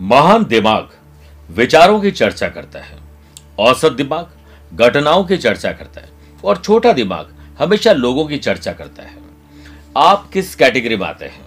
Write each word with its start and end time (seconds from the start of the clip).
महान 0.00 0.44
दिमाग 0.44 0.90
विचारों 1.50 2.00
की 2.00 2.10
चर्चा 2.10 2.48
करता 2.48 2.78
है, 2.78 2.96
औसत 3.58 3.92
दिमाग 3.92 4.76
घटनाओं 4.76 5.24
की 5.24 5.36
चर्चा 5.36 5.72
करता 5.72 6.00
है, 6.00 6.08
और 6.44 6.56
छोटा 6.56 6.92
दिमाग 6.92 7.34
हमेशा 7.58 7.92
लोगों 7.92 8.24
की 8.26 8.38
चर्चा 8.38 8.72
करता 8.72 9.02
है। 9.02 9.18
आप 9.96 10.30
किस 10.32 10.54
कैटेगरी 10.54 10.96
में 10.96 11.06
आते 11.06 11.24
हैं? 11.24 11.44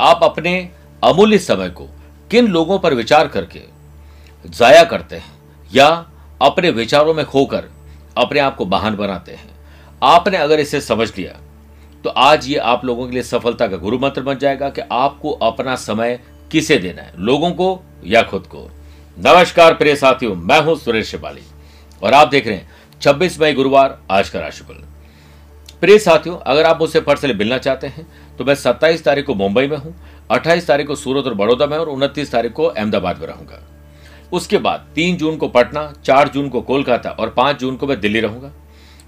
आप 0.00 0.20
अपने 0.22 0.70
अमूल्य 1.04 1.38
समय 1.38 1.68
को 1.70 1.88
किन 2.30 2.46
लोगों 2.46 2.78
पर 2.78 2.94
विचार 2.94 3.28
करके 3.28 3.62
जाया 4.44 4.82
करते 4.84 5.16
हैं, 5.16 5.32
या 5.70 5.86
अपने 6.42 6.70
विचारों 6.70 7.14
में 7.14 7.24
खोकर 7.26 7.70
अपने 8.16 8.40
आप 8.40 8.56
को 8.56 8.66
महान 8.66 8.96
बनाते 8.96 9.32
हैं? 9.32 9.48
आपने 10.02 10.36
अगर 10.36 10.60
इसे 10.60 10.80
समझ 10.80 11.12
लिया 11.18 11.38
तो 12.04 12.10
आज 12.10 12.48
ये 12.48 12.56
आप 12.56 12.84
लोगों 12.84 13.06
के 13.06 13.12
लिए 13.12 13.22
सफलता 13.22 13.66
का 13.66 13.76
गुरु 13.76 13.98
मंत्र 13.98 14.22
बन 14.22 14.38
जाएगा 14.38 14.68
कि 14.70 14.80
आपको 14.92 15.30
अपना 15.30 15.74
समय 15.76 16.20
किसे 16.50 16.76
देना 16.78 17.02
है? 17.02 17.12
लोगों 17.18 17.50
को 17.50 17.80
या 18.04 18.22
खुद 18.22 18.46
को? 18.46 18.68
नमस्कार 19.16 19.74
प्रिय 19.74 19.94
साथियों, 19.96 20.34
मैं 20.34 20.60
हूँ 20.60 20.76
सुरेश 20.76 21.10
शिवाली 21.10 21.42
और 22.02 22.14
आप 22.14 22.28
देख 22.28 22.46
रहे 22.46 22.56
हैं 22.56 22.70
26 23.00 23.40
मई 23.40 23.52
गुरुवार, 23.52 23.98
आज 24.10 24.28
का 24.28 24.40
राशिफल। 24.40 24.82
प्रिय 25.80 25.98
साथियों, 25.98 26.36
अगर 26.36 26.64
आप 26.64 26.80
मुझसे 26.80 27.00
पर्सनली 27.00 27.34
मिलना 27.34 27.58
चाहते 27.58 27.86
हैं 27.86 28.06
तो 28.38 28.44
मैं 28.44 28.54
27 28.54 29.04
तारीख 29.04 29.26
को 29.26 29.34
मुंबई 29.34 29.66
में 29.66 29.76
हूँ 29.76 29.94
28 30.30 30.66
तारीख 30.66 30.86
को 30.86 30.94
सूरत 30.94 31.26
और 31.26 31.34
बड़ौदा 31.34 31.66
में 31.66 31.76
और 31.78 31.88
उनतीस 31.88 32.32
तारीख 32.32 32.52
को 32.52 32.64
अहमदाबाद 32.64 33.20
में 33.20 33.26
रहूँगा। 33.26 33.62
उसके 34.32 34.58
बाद 34.58 34.86
तीन 34.94 35.16
जून 35.16 35.36
को 35.36 35.48
पटना, 35.48 35.92
चार 36.04 36.28
जून 36.28 36.48
को 36.48 36.60
कोलकाता 36.62 37.10
और 37.10 37.30
पाँच 37.30 37.60
जून 37.60 37.76
को 37.76 37.86
मैं 37.86 38.00
दिल्ली 38.00 38.20
रहूँगा। 38.20 38.52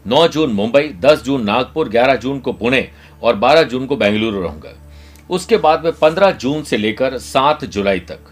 नौ 0.06 0.26
जून 0.28 0.52
मुंबई, 0.52 0.88
दस 1.00 1.22
जून 1.22 1.42
नागपुर, 1.44 1.88
ग्यारह 1.88 2.16
जून 2.16 2.38
को 2.40 2.52
पुणे 2.52 2.88
और 3.22 3.36
बारह 3.36 3.62
जून 3.62 3.86
को 3.86 3.96
बेंगलुरु 3.96 4.40
रहूँगा। 4.40 4.78
उसके 5.32 5.56
बाद 5.58 5.84
मैं 5.84 5.92
पंद्रह 5.92 6.30
जून 6.32 6.62
से 6.62 6.76
लेकर 6.76 7.18
सात 7.20 7.64
जुलाई 7.66 8.00
तक 8.02 8.30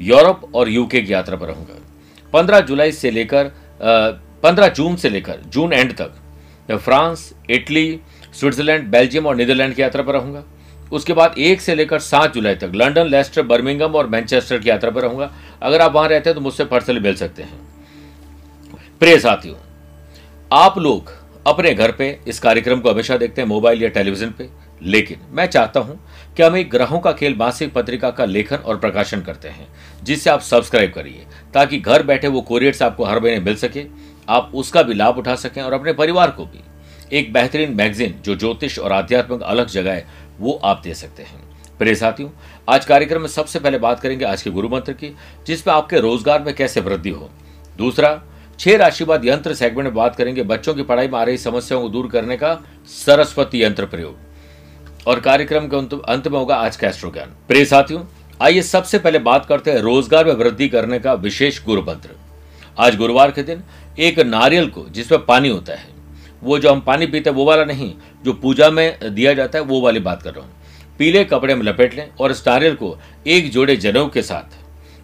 यूरोप 0.00 0.50
और 0.54 0.68
यूके 0.68 1.00
की 1.02 1.12
यात्रा 1.12 1.36
पर 1.36 1.46
रहूँगा। 1.46 1.78
पंद्रह 2.32 2.60
जुलाई 2.62 2.92
से 2.92 3.10
लेकर 3.10 3.50
पंद्रह 3.80 4.68
जून 4.68 4.96
से 4.96 5.08
लेकर, 5.08 5.40
जून 5.46 5.72
एंड 5.72 5.92
तक, 5.92 6.12
मैं 6.68 6.76
फ्रांस, 6.78 7.32
इटली, 7.50 8.00
स्विट्जरलैंड, 8.34 8.86
बेल्जियम 8.90 9.26
और 9.26 9.36
नीदरलैंड 9.36 9.74
की 9.74 9.82
यात्रा 9.82 10.02
पर 10.02 10.12
रहूँगा। 10.12 10.42
उसके 10.92 11.12
बाद 11.12 11.34
एक 11.40 11.60
से 11.60 11.74
लेकर 11.74 11.98
सात 12.00 12.34
जुलाई 12.34 12.54
तक 12.54 12.72
लंदन, 12.74 13.06
लेस्टर 13.06 13.42
बर्मिंगम 13.44 13.94
और 13.94 14.06
मैनचेस्टर 14.08 14.58
की 14.58 14.70
यात्रा 14.70 14.90
पर 14.90 15.02
रहूँगा। 15.02 15.30
अगर 15.62 15.80
आप 15.80 15.92
वहाँ 15.92 16.08
रहते 16.08 16.30
हैं 16.30 16.34
तो 16.34 16.40
मुझसे 16.40 16.64
पर्सनली 16.66 17.00
मिल 17.00 17.14
सकते 17.16 17.42
हैं। 17.42 17.60
प्रिय 19.00 19.18
साथियों, 19.18 19.56
आप 20.50 20.78
लोग 20.78 21.12
अपने 21.46 21.74
घर 21.74 21.92
पे 21.92 22.18
इस 22.28 22.38
कार्यक्रम 22.40 22.80
को 22.80 22.90
हमेशा 22.90 23.16
देखते 23.16 23.40
हैं, 23.40 23.48
मोबाइल 23.48 23.82
या 23.82 23.88
टेलीविज़न 23.90 24.30
पे। 24.38 24.48
लेकिन 24.82 25.18
मैं 25.30 25.46
चाहता 25.46 25.80
हूँ 25.80 25.98
कि 26.36 26.42
हम 26.42 26.56
एक 26.56 26.70
ग्रहों 26.70 26.98
का 27.00 27.12
खेल, 27.12 27.34
मासिक 27.36 27.72
पत्रिका 27.72 28.10
का 28.10 28.24
लेखन 28.24 28.56
और 28.56 28.78
प्रकाशन 28.78 29.20
करते 29.20 29.48
हैं, 29.48 29.68
जिससे 30.02 30.30
आप 30.30 30.40
सब्सक्राइब 30.40 30.92
करिए, 30.92 31.26
ताकि 31.54 31.78
घर 31.78 32.02
बैठे 32.02 32.28
वो 32.28 32.40
कोरियर 32.40 32.72
से 32.72 32.84
आपको 32.84 33.04
हर 33.04 33.20
महीने 33.20 33.40
मिल 33.40 33.56
सके, 33.56 33.84
आप 34.28 34.50
उसका 34.54 34.82
भी 34.82 34.94
लाभ 34.94 35.18
उठा 35.18 35.34
सकें 35.34 35.62
और 35.62 35.72
अपने 35.72 35.92
परिवार 35.92 36.30
को 36.30 36.44
भी। 36.44 36.60
एक 37.12 37.32
बेहतरीन 37.32 37.74
मैगजीन 37.74 38.14
जो 38.24 38.34
ज्योतिष 38.34 38.78
और 38.78 38.92
आध्यात्मिक 38.92 39.42
अलग 39.42 39.66
जगह 39.66 39.92
है, 39.92 40.06
वो 40.40 40.60
आप 40.64 40.80
दे 40.84 40.94
सकते 40.94 41.22
हैं। 41.22 41.40
प्रिय 41.78 41.94
साथियों, 41.94 42.30
आज 42.68 42.84
कार्यक्रम 42.84 43.20
में 43.20 43.28
सबसे 43.28 43.58
पहले 43.58 43.78
बात 43.78 44.00
करेंगे 44.00 44.24
आज 44.24 44.42
के 44.42 44.50
गुरु 44.50 44.68
मंत्र 44.68 44.92
की, 44.92 45.14
जिसमें 45.46 45.74
आपके 45.74 46.00
रोज़गार 46.00 46.42
में 46.42 46.54
कैसे 46.54 46.80
वृद्धि 46.80 47.10
हो। 47.10 47.30
दूसरा, 47.78 48.20
छह 48.58 48.76
राशिवाद 48.76 49.24
यंत्र 49.24 49.54
सेगमेंट 49.54 49.84
में 49.84 49.94
बात 49.94 50.16
करेंगे, 50.16 50.42
बच्चों 50.42 50.74
की 50.74 50.82
पढ़ाई 50.82 51.08
में 51.08 51.18
आ 51.18 51.22
रही 51.22 51.38
समस्याओं 51.38 51.82
को 51.82 51.88
दूर 51.88 52.08
करने 52.08 52.36
का 52.36 52.58
सरस्वती 52.96 53.62
यंत्र 53.62 53.86
प्रयोग। 53.86 54.31
और 55.06 55.20
कार्यक्रम 55.20 55.66
के 55.68 55.76
अंत 56.12 56.26
में 56.28 56.38
होगा 56.38 56.56
आज 56.56 56.76
का 56.76 56.88
एस्ट्रो 56.88 57.10
ज्ञान 57.10 57.30
प्रिय 57.48 57.64
साथियों, 57.64 58.02
आइए 58.40 58.62
सबसे 58.62 58.98
पहले 58.98 59.18
बात 59.18 59.46
करते 59.46 59.70
हैं 59.70 59.78
रोज़गार 59.78 60.26
में 60.26 60.32
वृद्धि 60.34 60.68
करने 60.68 60.98
का 60.98 61.14
विशेष 61.14 61.62
गुरु 61.64 61.82
मंत्र 61.82 62.10
आज 62.78 62.96
गुरुवार 62.96 63.30
के 63.30 63.42
दिन 63.42 63.62
एक 63.98 64.18
नारियल 64.20 64.68
को, 64.68 64.84
जिसमें 64.88 65.24
पानी 65.26 65.48
होता 65.48 65.72
है, 65.72 65.88
वो 66.42 66.58
जो 66.58 66.72
हम 66.72 66.80
पानी 66.80 67.06
पीते 67.06 67.30
हैं 67.30 67.36
वो 67.36 67.44
वाला 67.44 67.64
नहीं, 67.64 67.92
जो 68.24 68.32
पूजा 68.34 68.70
में 68.70 68.98
दिया 69.04 69.32
जाता 69.34 69.58
है 69.58 69.64
वो 69.64 69.80
वाली 69.80 70.00
बात 70.00 70.22
कर 70.22 70.34
रहा 70.34 70.44
हूँ। 70.44 70.96
पीले 70.98 71.24
कपड़े 71.24 71.54
में 71.54 71.62
लपेट 71.64 71.94
लें 71.94 72.08
और 72.10 72.30
इस 72.30 72.46
नारियल 72.48 72.74
को 72.74 72.96
एक 73.26 73.50
जोड़े 73.52 73.76
जनेऊ 73.76 74.08
के 74.08 74.22
साथ, 74.22 74.58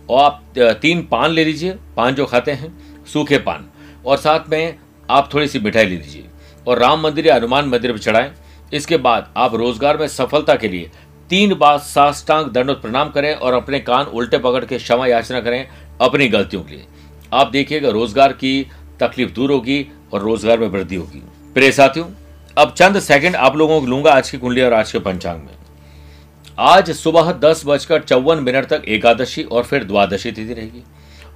और 0.09 0.25
आप 0.25 0.43
तीन 0.83 1.03
पान 1.03 1.31
ले 1.31 1.45
लीजिए, 1.45 1.79
पान 1.97 2.15
जो 2.15 2.27
खाते 2.27 2.53
हैं, 2.53 2.77
सूखे 3.13 3.39
पान, 3.41 3.69
और 4.07 4.17
साथ 4.19 4.51
में 4.51 4.77
आप 5.09 5.31
थोड़ी 5.35 5.49
सी 5.49 5.59
मिठाई 5.59 5.85
ले 5.85 5.97
लीजिए, 5.97 6.25
और 6.67 6.79
राम 6.79 7.01
मंदिर 7.01 7.27
या 7.27 7.37
हनुमान 7.37 7.69
मंदिर 7.69 7.93
पर 7.93 7.99
चढ़ाएँ 8.01 8.35
इसके 8.73 8.97
बाद 8.99 9.33
आप 9.37 9.55
रोज़गार 9.55 9.97
में 9.97 10.07
सफलता 10.09 10.55
के 10.55 10.69
लिए 10.69 10.91
तीन 11.31 11.55
बार 11.55 11.79
साष्टांग 11.79 12.51
दंडोत 12.53 12.81
प्रणाम 12.83 13.11
करें 13.11 13.35
और 13.35 13.55
अपने 13.55 13.81
कान 13.81 14.07
उल्टे 14.07 14.39
पकड़ 14.39 14.65
के 14.65 14.79
क्षमा 14.79 15.07
याचना 15.07 15.41
करें 15.41 15.67
अपनी 16.01 16.29
गलतियों 16.29 16.63
के 16.63 16.75
लिए। 16.75 16.87
आप 17.33 17.51
देखिएगा, 17.51 17.91
रोज़गार 17.91 18.33
की 18.33 18.67
तकलीफ़ 19.01 19.33
दूर 19.33 19.53
होगी 19.53 19.87
और 20.13 20.23
रोज़गार 20.23 20.59
में 20.59 20.69
वृद्धि 20.69 20.97
होगी। 20.97 21.23
प्रिय 21.55 21.73
साथियों, 21.73 22.07
अब 22.57 22.73
चंद 22.73 22.99
सेकंड 23.01 23.37
आप 23.37 23.57
लोगों 23.57 23.81
को 23.81 23.87
लूँगा 23.87 24.13
आज 24.13 24.31
की 24.31 24.39
कुंडली 24.39 24.63
और 24.63 24.73
आज 24.73 24.93
के 24.93 24.99
पंचांग 25.01 25.41
में। 25.41 25.57
आज 26.59 26.91
सुबह 26.93 27.33
दस 27.35 27.63
बजकर 27.67 28.03
चौवन 28.03 28.39
मिनट 28.39 28.67
तक 28.67 28.83
एकादशी 28.89 29.43
और 29.43 29.65
फिर 29.65 29.85
द्वादशी 29.85 30.33
तिथि 30.33 30.55
रहेगी। 30.55 30.83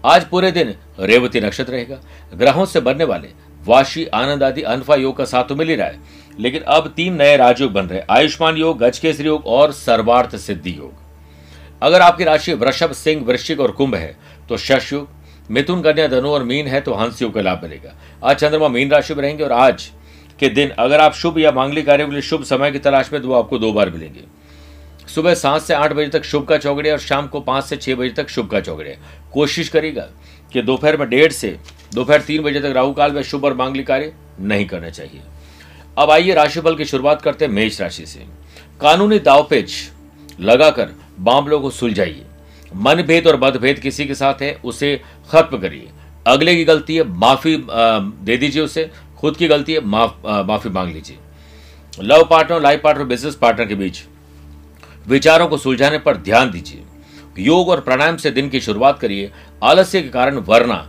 आज 0.04 0.24
पूरे 0.24 0.50
दिन 0.52 0.74
रेवती 1.00 1.40
नक्षत्र 1.40 1.72
रहेगा। 1.72 1.98
ग्रहों 2.34 2.64
से 2.66 2.80
बनने 2.80 3.04
वाले 3.04 3.28
वाशी, 3.64 4.04
आनंद 4.06 4.42
आदि 4.42 4.62
अनफा 4.62 4.94
योग 4.94 5.16
का 5.16 5.24
साथ 5.24 5.44
तो 5.44 5.56
मिल 5.56 5.68
ही 5.68 5.74
रहा 5.74 5.86
है। 5.86 6.00
लेकिन 6.40 6.62
अब 6.62 6.92
तीन 6.96 7.14
नए 7.14 7.36
राजयोग 7.36 7.72
बन 7.72 7.86
रहे 7.86 8.02
आयुष्मान 8.10 8.56
योग, 8.56 8.78
गजकेसरी 8.78 9.26
योग 9.26 9.46
और 9.46 9.72
सर्वार्थ 9.72 10.36
सिद्धि 10.36 10.70
योग। 10.70 10.92
अगर 11.82 12.00
आपकी 12.00 12.24
राशि 12.24 12.52
वृषभ, 12.54 12.92
सिंह, 12.92 13.24
वृश्चिक 13.24 13.60
और 13.60 13.70
कुंभ 13.72 13.94
है 13.94 14.16
तो 14.48 14.56
शश 14.56 14.92
योग, 14.92 15.08
मिथुन, 15.50 15.82
कन्या, 15.82 16.06
धनु 16.08 16.28
और 16.28 16.44
मीन 16.44 16.66
है 16.66 16.80
तो 16.80 16.94
हंस 16.94 17.22
योग 17.22 17.34
का 17.34 17.40
लाभ 17.40 17.62
मिलेगा। 17.62 17.94
आज 18.24 18.36
चंद्रमा 18.36 18.68
मीन 18.68 18.90
राशि 18.90 19.14
में 19.14 19.22
रहेंगे 19.22 19.44
और 19.44 19.52
आज 19.52 19.90
के 20.40 20.48
दिन 20.48 20.70
अगर 20.70 21.00
आप 21.00 21.14
शुभ 21.14 21.38
या 21.38 21.50
मांगलिक 21.52 21.86
कार्यों 21.86 22.06
के 22.08 22.12
लिए 22.12 22.22
शुभ 22.22 22.44
समय 22.44 22.70
की 22.70 22.78
तलाश 22.78 23.12
में 23.12 23.20
तो 23.22 23.28
वो 23.28 23.34
आपको 23.34 23.58
दो 23.58 23.72
बार 23.72 23.90
मिलेंगे। 23.90 24.24
सुबह 25.08 25.34
सात 25.34 25.62
से 25.62 25.74
आठ 25.74 25.92
बजे 25.92 26.08
तक 26.08 26.24
शुभ 26.24 26.46
का 26.46 26.56
चौगड़िया 26.58 26.94
और 26.94 27.00
शाम 27.00 27.26
को 27.28 27.40
पाँच 27.40 27.64
से 27.64 27.76
छह 27.76 27.94
बजे 27.94 28.10
तक 28.12 28.28
शुभ 28.28 28.48
का 28.50 28.60
चौकड़िया 28.60 28.96
कोशिश 29.32 29.68
करेगा 29.68 30.08
कि 30.52 30.62
दोपहर 30.62 30.96
में 30.96 31.08
डेढ़ 31.08 31.32
से 31.32 31.56
दोपहर 31.94 32.20
तीन 32.20 32.42
बजे 32.42 32.60
तक 32.60 32.72
राहु 32.74 32.92
काल 32.92 33.12
में 33.12 33.22
शुभ 33.22 33.44
और 33.44 33.54
मांगलिक 33.54 33.86
कार्य 33.86 34.12
नहीं 34.40 34.66
करना 34.66 34.90
चाहिए। 34.90 35.20
अब 35.98 36.10
आइए 36.10 36.34
राशिफल 36.34 36.76
की 36.76 36.84
शुरुआत 36.84 37.22
करते 37.22 37.44
हैं 37.44 37.52
मेष 37.52 37.80
राशि 37.80 38.06
से। 38.06 38.24
कानूनी 38.80 39.18
दावपेच 39.18 39.72
लगाकर 40.40 40.90
मामलों 41.20 41.60
को 41.60 41.70
सुलझाइए। 41.70 42.24
मनभेद 42.76 43.26
और 43.26 43.40
मतभेद 43.40 43.78
किसी 43.78 44.06
के 44.06 44.14
साथ 44.14 44.42
है, 44.42 44.52
उसे 44.64 45.00
खत्म 45.30 45.58
करिए। 45.58 45.88
अगले 46.26 46.54
की 46.56 46.64
गलती 46.64 46.96
है, 46.96 47.04
माफ़ी 47.04 47.56
दे 47.70 48.36
दीजिए 48.36 48.62
उसे। 48.62 48.90
खुद 49.18 49.36
की 49.36 49.48
गलती 49.48 49.72
है, 49.72 49.80
माफ़ 49.80 50.26
माफ़ी 50.26 50.70
मांग 50.70 50.92
लीजिए। 50.92 51.18
Love 52.00 52.24
partner, 52.24 52.60
life 52.60 52.80
partner, 52.84 53.04
business 53.04 53.34
partner 53.34 53.66
के 53.66 53.74
बीच 53.74 54.02
विचारों 55.06 55.46
को 55.48 55.56
सुलझाने 55.56 55.98
पर 55.98 56.16
ध्यान 56.16 56.50
दीजिए। 56.50 56.82
योग 57.38 57.68
और 57.68 57.80
प्राणायाम 57.80 58.16
से 58.16 58.30
दिन 58.30 58.48
की 58.48 58.60
शुरुआत 58.60 58.98
करिए। 58.98 59.30
आलस्य 59.62 60.02
के 60.02 60.08
कारण 60.08 60.36
वरना 60.38 60.88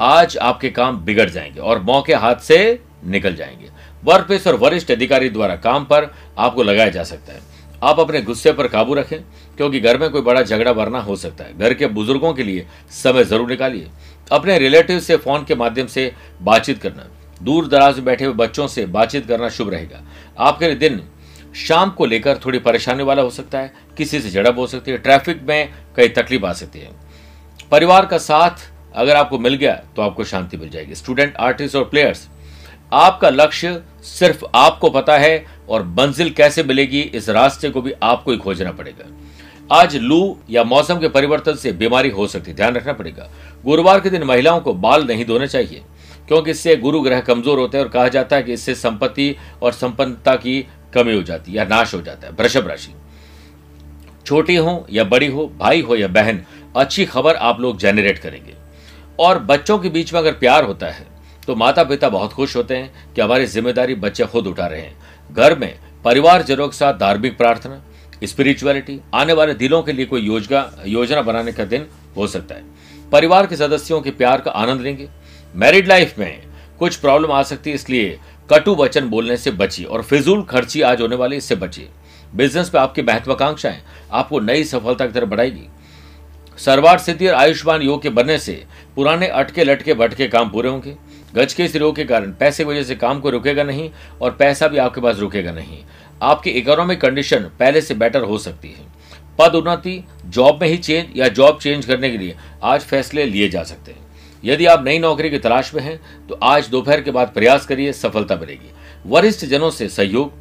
आज 0.00 0.36
आपके 0.38 0.70
काम 0.70 0.96
बिगड़ 0.96 1.28
जाएँगे 1.30 1.60
और 1.60 1.82
मौके 1.82 2.14
हाथ 2.14 2.36
से 2.36 2.80
निकल 3.06 3.34
जाएँगे। 3.34 3.68
वर्क 4.02 4.26
प्लेस 4.26 4.46
और 4.46 4.56
वरिष्ठ 4.56 4.90
अधिकारी 4.90 5.28
द्वारा 5.30 5.56
काम 5.58 5.84
पर 5.84 6.10
आपको 6.38 6.62
लगाया 6.62 6.88
जा 6.88 7.02
सकता 7.04 7.32
है। 7.32 7.40
आप 7.82 8.00
अपने 8.00 8.20
गुस्से 8.22 8.52
पर 8.52 8.68
काबू 8.68 8.94
रखें, 8.94 9.18
क्योंकि 9.58 9.80
घर 9.80 9.98
में 9.98 10.08
कोई 10.10 10.22
बड़ा 10.22 10.42
झगड़ा 10.42 10.70
वरना 10.72 11.00
हो 11.00 11.16
सकता 11.16 11.44
है। 11.44 11.58
घर 11.58 11.74
के 11.74 11.86
बुज़ुर्गों 11.88 12.32
के 12.34 12.42
लिए 12.42 12.66
समय 12.94 13.24
ज़रूर 13.24 13.50
निकालिए। 13.50 13.86
अपने 14.30 14.58
रिलेटिव 14.58 15.00
से 15.00 15.16
फ़ोन 15.16 15.44
के 15.44 15.54
माध्यम 15.54 15.86
से 15.86 16.12
बातचीत 16.42 16.82
करना, 16.82 17.06
दूर 17.40 17.68
दराज 17.68 17.96
में 17.96 18.04
बैठे 18.04 18.24
हुए 18.24 18.34
बच्चों 18.36 18.66
से 18.66 18.84
बातचीत 18.88 19.26
करना 19.28 19.48
शुभ 19.50 19.70
रहेगा। 19.70 20.02
आपके 20.40 20.74
दिन 20.76 21.02
शाम 21.58 21.90
को 21.90 22.06
लेकर 22.06 22.38
थोड़ी 22.44 22.58
परेशानी 22.60 23.02
वाला 23.02 23.22
हो 23.22 23.30
सकता 23.30 23.58
है, 23.58 23.72
किसी 23.96 24.20
से 24.20 24.30
झड़प 24.30 24.58
हो 24.58 24.66
सकती 24.66 24.90
है, 24.90 24.98
ट्रैफ़िक 24.98 25.42
में 25.42 25.68
कई 25.96 26.08
तकलीफ़ 26.10 26.44
आ 26.46 26.52
सकती 26.54 26.78
है। 26.78 26.90
परिवार 27.70 28.06
का 28.06 28.18
साथ 28.18 28.68
अगर 28.94 29.16
आपको 29.16 29.38
मिल 29.38 29.54
गया 29.54 29.72
तो 29.96 30.02
आपको 30.02 30.24
शांति 30.24 30.56
मिल 30.56 30.68
जाएगी। 30.70 30.94
स्टूडेंट, 30.94 31.36
आर्टिस्ट 31.36 31.76
और 31.76 31.84
प्लेयर्स 31.84 32.28
आपका 32.92 33.28
लक्ष्य 33.30 33.80
सिर्फ़ 34.04 34.44
आपको 34.54 34.90
पता 34.90 35.16
है 35.18 35.44
और 35.68 35.82
मंजिल 35.88 36.30
कैसे 36.30 36.62
मिलेगी, 36.62 37.00
इस 37.00 37.28
रास्ते 37.28 37.70
को 37.70 37.82
भी 37.82 37.92
आपको 38.02 38.30
ही 38.30 38.36
खोजना 38.36 38.72
पड़ेगा। 38.72 39.04
आज 39.72 39.96
लू 39.96 40.36
या 40.50 40.64
मौसम 40.64 40.98
के 40.98 41.08
परिवर्तन 41.08 41.54
से 41.54 41.72
बीमारी 41.72 42.08
हो 42.10 42.26
सकती 42.26 42.50
है। 42.50 42.56
ध्यान 42.56 42.74
रखना 42.74 42.92
पड़ेगा। 42.92 43.28
गुरुवार 43.64 44.00
के 44.00 44.10
दिन 44.10 44.22
महिलाओं 44.22 44.60
को 44.60 44.72
बाल 44.74 45.06
नहीं 45.06 45.24
धोने 45.24 45.46
चाहिए, 45.46 45.82
क्योंकि 46.28 46.50
इससे 46.50 46.76
गुरु 46.76 47.00
ग्रह 47.00 47.20
कमज़ोर 47.20 47.58
होते 47.58 47.78
हैं 47.78 47.84
और 47.84 47.90
कहा 47.90 48.08
जाता 48.08 48.36
है 48.36 48.42
कि 48.42 48.52
इससे 48.52 48.74
संपत्ति 48.74 49.34
और 49.62 49.72
संपन्नता 49.72 50.34
की 50.36 50.60
कमी 50.94 51.14
हो 51.14 51.22
जाती 51.22 51.50
है 51.50 51.56
या 51.58 51.64
नाश 51.66 51.94
हो 51.94 52.00
जाता 52.00 52.26
है। 52.26 52.32
वृषभ 52.34 52.68
राशि। 52.68 52.94
छोटी 54.26 54.56
हो 54.56 54.86
या 54.90 55.04
बड़ी 55.04 55.26
हो, 55.26 55.46
भाई 55.58 55.80
हो 55.80 55.96
या 55.96 56.08
बहन, 56.08 56.44
अच्छी 56.76 57.04
खबर 57.06 57.34
आप 57.36 57.60
लोग 57.60 57.78
जेनरेट 57.78 58.18
करेंगे। 58.18 58.54
और 59.18 59.38
बच्चों 59.40 59.78
के 59.78 59.88
बीच 59.88 60.12
में 60.12 60.20
अगर 60.20 60.32
प्यार 60.34 60.64
होता 60.64 60.86
है 60.86 61.06
तो 61.50 61.54
माता 61.56 61.82
पिता 61.84 62.08
बहुत 62.08 62.32
खुश 62.32 62.54
होते 62.56 62.76
हैं 62.76 63.12
कि 63.14 63.20
हमारी 63.20 63.46
ज़िम्मेदारी 63.46 63.94
बच्चे 63.96 64.24
खुद 64.24 64.46
उठा 64.46 64.66
रहे 64.66 64.80
हैं। 64.80 65.32
घर 65.32 65.58
में 65.58 65.74
परिवारजनों 66.04 66.68
के 66.68 66.76
साथ 66.76 66.94
धार्मिक 66.94 67.36
प्रार्थना 67.38 67.80
स्पिरिचुअलिटी 68.24 68.98
आने 69.14 69.32
वाले 69.32 69.54
दिनों 69.54 69.82
के 69.82 69.92
लिए 69.92 70.06
कोई 70.06 70.20
योजना 70.22 70.60
योजना 70.86 71.22
बनाने 71.22 71.52
का 71.52 71.64
दिन 71.64 71.86
हो 72.16 72.26
सकता 72.26 72.54
है। 72.54 72.62
परिवार 73.12 73.46
के 73.46 73.56
सदस्यों 73.56 74.00
के 74.00 74.10
प्यार 74.12 74.40
का 74.40 74.50
आनंद 74.52 74.80
लेंगे। 74.80 75.08
मैरिड 75.54 75.88
लाइफ 75.88 76.18
में 76.18 76.42
कुछ 76.78 76.96
प्रॉब्लम 76.96 77.32
आ 77.32 77.42
सकती 77.42 77.70
है, 77.70 77.76
इसलिए 77.76 78.18
कटु 78.50 78.74
वचन 78.74 79.08
बोलने 79.08 79.36
से 79.36 79.50
बचिए 79.52 79.86
और 79.86 80.02
फिजूल 80.04 80.42
खर्ची 80.44 80.82
आज 80.82 81.00
होने 81.00 81.16
वाली 81.16 81.36
इससे 81.36 81.54
बचिए। 81.56 81.88
बिज़नेस 82.34 82.74
में 82.74 82.80
आपकी 82.82 83.02
महत्वाकांक्षाएँ 83.02 83.82
आपको 84.12 84.40
नई 84.42 84.64
सफलता 84.66 85.06
की 85.06 85.12
तरफ़ 85.12 85.28
बढ़ाएगी। 85.28 85.68
सर्वार 86.58 86.98
सिद्धि 86.98 87.26
और 87.28 87.34
आयुष्मान 87.34 87.82
योग 87.82 88.02
के 88.02 88.08
बनने 88.10 88.38
से 88.38 88.62
पुराने 88.96 89.26
अटके 89.28 89.64
लटके 89.64 89.94
भटके 89.94 90.26
काम 90.28 90.50
पूरे 90.50 90.68
होंगे। 90.68 90.96
गज 91.34 91.52
के 91.54 91.64
इस 91.64 91.76
रोग 91.76 91.94
के 91.96 92.04
कारण 92.04 92.32
पैसे 92.32 92.64
की 92.64 92.70
वजह 92.70 92.82
से 92.82 92.94
काम 92.94 93.20
को 93.20 93.30
रुकेगा 93.30 93.62
नहीं 93.62 93.90
और 94.22 94.30
पैसा 94.30 94.68
भी 94.68 94.78
आपके 94.78 95.00
पास 95.00 95.18
रुकेगा 95.18 95.52
नहीं। 95.52 95.78
आपकी 96.22 96.50
इकोनॉमिक 96.50 97.00
कंडीशन 97.00 97.50
पहले 97.58 97.80
से 97.80 97.94
बेटर 97.94 98.22
हो 98.22 98.38
सकती 98.38 98.68
है। 98.68 98.88
पद 99.38 99.54
उन्नति 99.54 100.02
जॉब 100.26 100.60
में 100.62 100.68
ही 100.68 100.76
चेंज 100.76 101.16
या 101.16 101.28
जॉब 101.28 101.58
चेंज 101.58 101.86
करने 101.86 102.10
के 102.10 102.18
लिए 102.18 102.36
आज 102.62 102.80
फैसले 102.80 103.24
लिए 103.24 103.48
जा 103.48 103.62
सकते 103.62 103.92
हैं। 103.92 104.08
यदि 104.44 104.66
आप 104.66 104.84
नई 104.84 104.98
नौकरी 104.98 105.30
की 105.30 105.38
तलाश 105.38 105.74
में 105.74 105.82
हैं 105.82 106.00
तो 106.28 106.38
आज 106.42 106.68
दोपहर 106.68 107.00
के 107.00 107.10
बाद 107.10 107.28
प्रयास 107.28 107.66
करिए, 107.66 107.92
सफलता 107.92 108.36
मिलेगी। 108.36 108.72
वरिष्ठ 109.06 109.44
जनों 109.44 109.70
से 109.70 109.88
सहयोग 109.88 110.32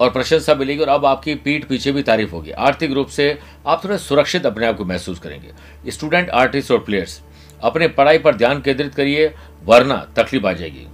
और 0.00 0.10
प्रशंसा 0.10 0.54
मिलेगी 0.54 0.80
और 0.80 0.88
अब 0.88 1.06
आपकी 1.06 1.34
पीठ 1.34 1.64
पीछे 1.64 1.92
भी 1.92 2.02
तारीफ़ 2.02 2.30
होगी। 2.30 2.50
आर्थिक 2.50 2.92
रूप 2.92 3.08
से 3.08 3.38
आप 3.66 3.84
थोड़ा 3.84 3.96
सुरक्षित 3.96 4.46
अपने 4.46 4.66
आप 4.66 4.76
को 4.76 4.84
महसूस 4.84 5.18
करेंगे। 5.18 5.90
स्टूडेंट 5.90 6.30
आर्टिस्ट 6.30 6.70
और 6.70 6.78
प्लेयर्स 6.78 7.20
अपने 7.62 7.88
पढ़ाई 7.88 8.18
पर 8.18 8.34
ध्यान 8.34 8.62
केंद्रित 8.62 8.94
करिए, 8.94 9.34
वरना 9.64 10.06
तकलीफ़ 10.16 10.46
आ 10.46 10.52
जाएगी। 10.52 10.86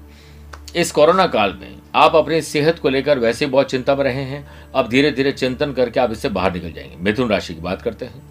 इस 0.77 0.93
कोरोना 0.93 1.27
काल 1.27 1.59
में 1.61 1.77
आप 1.95 2.17
अपनी 2.17 2.43
सेहत 2.43 2.79
को 2.79 2.89
लेकर 2.89 3.19
वैसे 3.19 3.47
बहुत 3.47 3.71
चिंता 3.71 3.95
में 3.95 4.05
रहे 4.05 4.23
हैं। 4.23 4.49
अब 4.75 4.89
धीरे 4.89 5.11
धीरे 5.11 5.33
चिंतन 5.33 5.73
करके 5.73 6.01
आप 6.01 6.13
इससे 6.13 6.29
बाहर 6.29 6.53
निकल 6.53 6.73
जाएँगे। 6.73 6.97
मिथुन 7.01 7.29
राशि 7.29 7.55
की 7.55 7.61
बात 7.61 7.83
करते 7.83 8.05
हैं। 8.05 8.23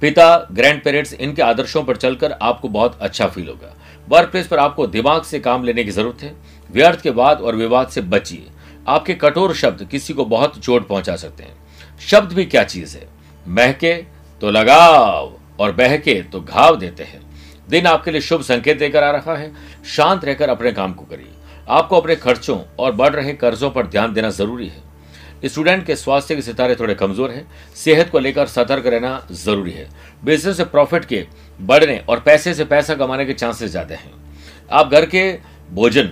पिता 0.00 0.48
ग्रैंड 0.52 0.82
पेरेंट्स 0.82 1.14
इनके 1.14 1.42
आदर्शों 1.42 1.82
पर 1.82 1.96
चलकर 1.96 2.32
आपको 2.32 2.68
बहुत 2.68 2.98
अच्छा 3.00 3.26
फील 3.26 3.48
होगा। 3.48 3.76
वर्क 4.08 4.30
प्लेस 4.30 4.46
पर 4.46 4.58
आपको 4.58 4.86
दिमाग 4.86 5.22
से 5.22 5.40
काम 5.40 5.64
लेने 5.64 5.84
की 5.84 5.90
ज़रूरत 5.90 6.22
है। 6.22 6.34
व्यर्थ 6.72 7.00
के 7.00 7.10
बाद 7.10 7.40
और 7.40 7.56
विवाद 7.56 7.88
से 7.88 8.00
बचिए। 8.00 8.46
आपके 8.88 9.14
कठोर 9.14 9.54
शब्द 9.54 9.88
किसी 9.90 10.14
को 10.14 10.24
बहुत 10.24 10.58
चोट 10.58 10.88
पहुँचा 10.88 11.16
सकते 11.16 11.42
हैं। 11.42 11.56
शब्द 12.00 12.32
भी 12.32 12.44
क्या 12.44 12.64
चीज़ 12.64 12.98
है? 12.98 13.08
महके 13.48 13.94
तो 14.40 14.50
लगाव। 14.50 15.39
और 15.60 15.72
बहके 15.72 16.14
तो 16.22 16.40
घाव 16.40 16.76
देते 16.76 17.04
हैं। 17.04 17.20
दिन 17.68 17.86
आपके 17.86 18.10
लिए 18.10 18.20
शुभ 18.20 18.42
संकेत 18.42 18.78
देकर 18.78 19.02
आ 19.02 19.10
रहा 19.10 19.36
है। 19.36 19.52
शांत 19.86 20.24
रहकर 20.24 20.48
अपने 20.48 20.72
काम 20.72 20.92
को 20.92 21.04
करिए। 21.04 21.32
आपको 21.68 21.96
अपने 21.96 22.16
खर्चों 22.18 22.58
और 22.78 22.92
बढ़ 22.92 23.14
रहे 23.14 23.32
कर्जों 23.34 23.70
पर 23.70 23.86
ध्यान 23.86 24.12
देना 24.12 24.30
ज़रूरी 24.30 24.68
है। 24.68 24.88
स्टूडेंट 25.44 25.84
के 25.86 25.96
स्वास्थ्य 25.96 26.34
के 26.36 26.42
सितारे 26.42 26.74
थोड़े 26.76 26.94
कमज़ोर 26.94 27.30
हैं। 27.30 27.46
सेहत 27.76 28.10
को 28.10 28.18
लेकर 28.18 28.46
सतर्क 28.48 28.86
रहना 28.86 29.26
ज़रूरी 29.32 29.70
है। 29.70 29.88
बिज़नेस 30.24 30.56
से 30.56 30.64
प्रॉफिट 30.66 31.04
के 31.04 31.24
बढ़ने 31.60 31.96
और 32.08 32.20
पैसे 32.20 32.54
से 32.54 32.64
पैसा 32.64 32.94
कमाने 32.94 33.24
के 33.26 33.32
चांसेस 33.34 33.70
ज़्यादा 33.70 33.94
हैं। 33.94 34.12
आप 34.70 34.90
घर 34.90 35.06
के 35.06 35.32
भोजन 35.70 36.10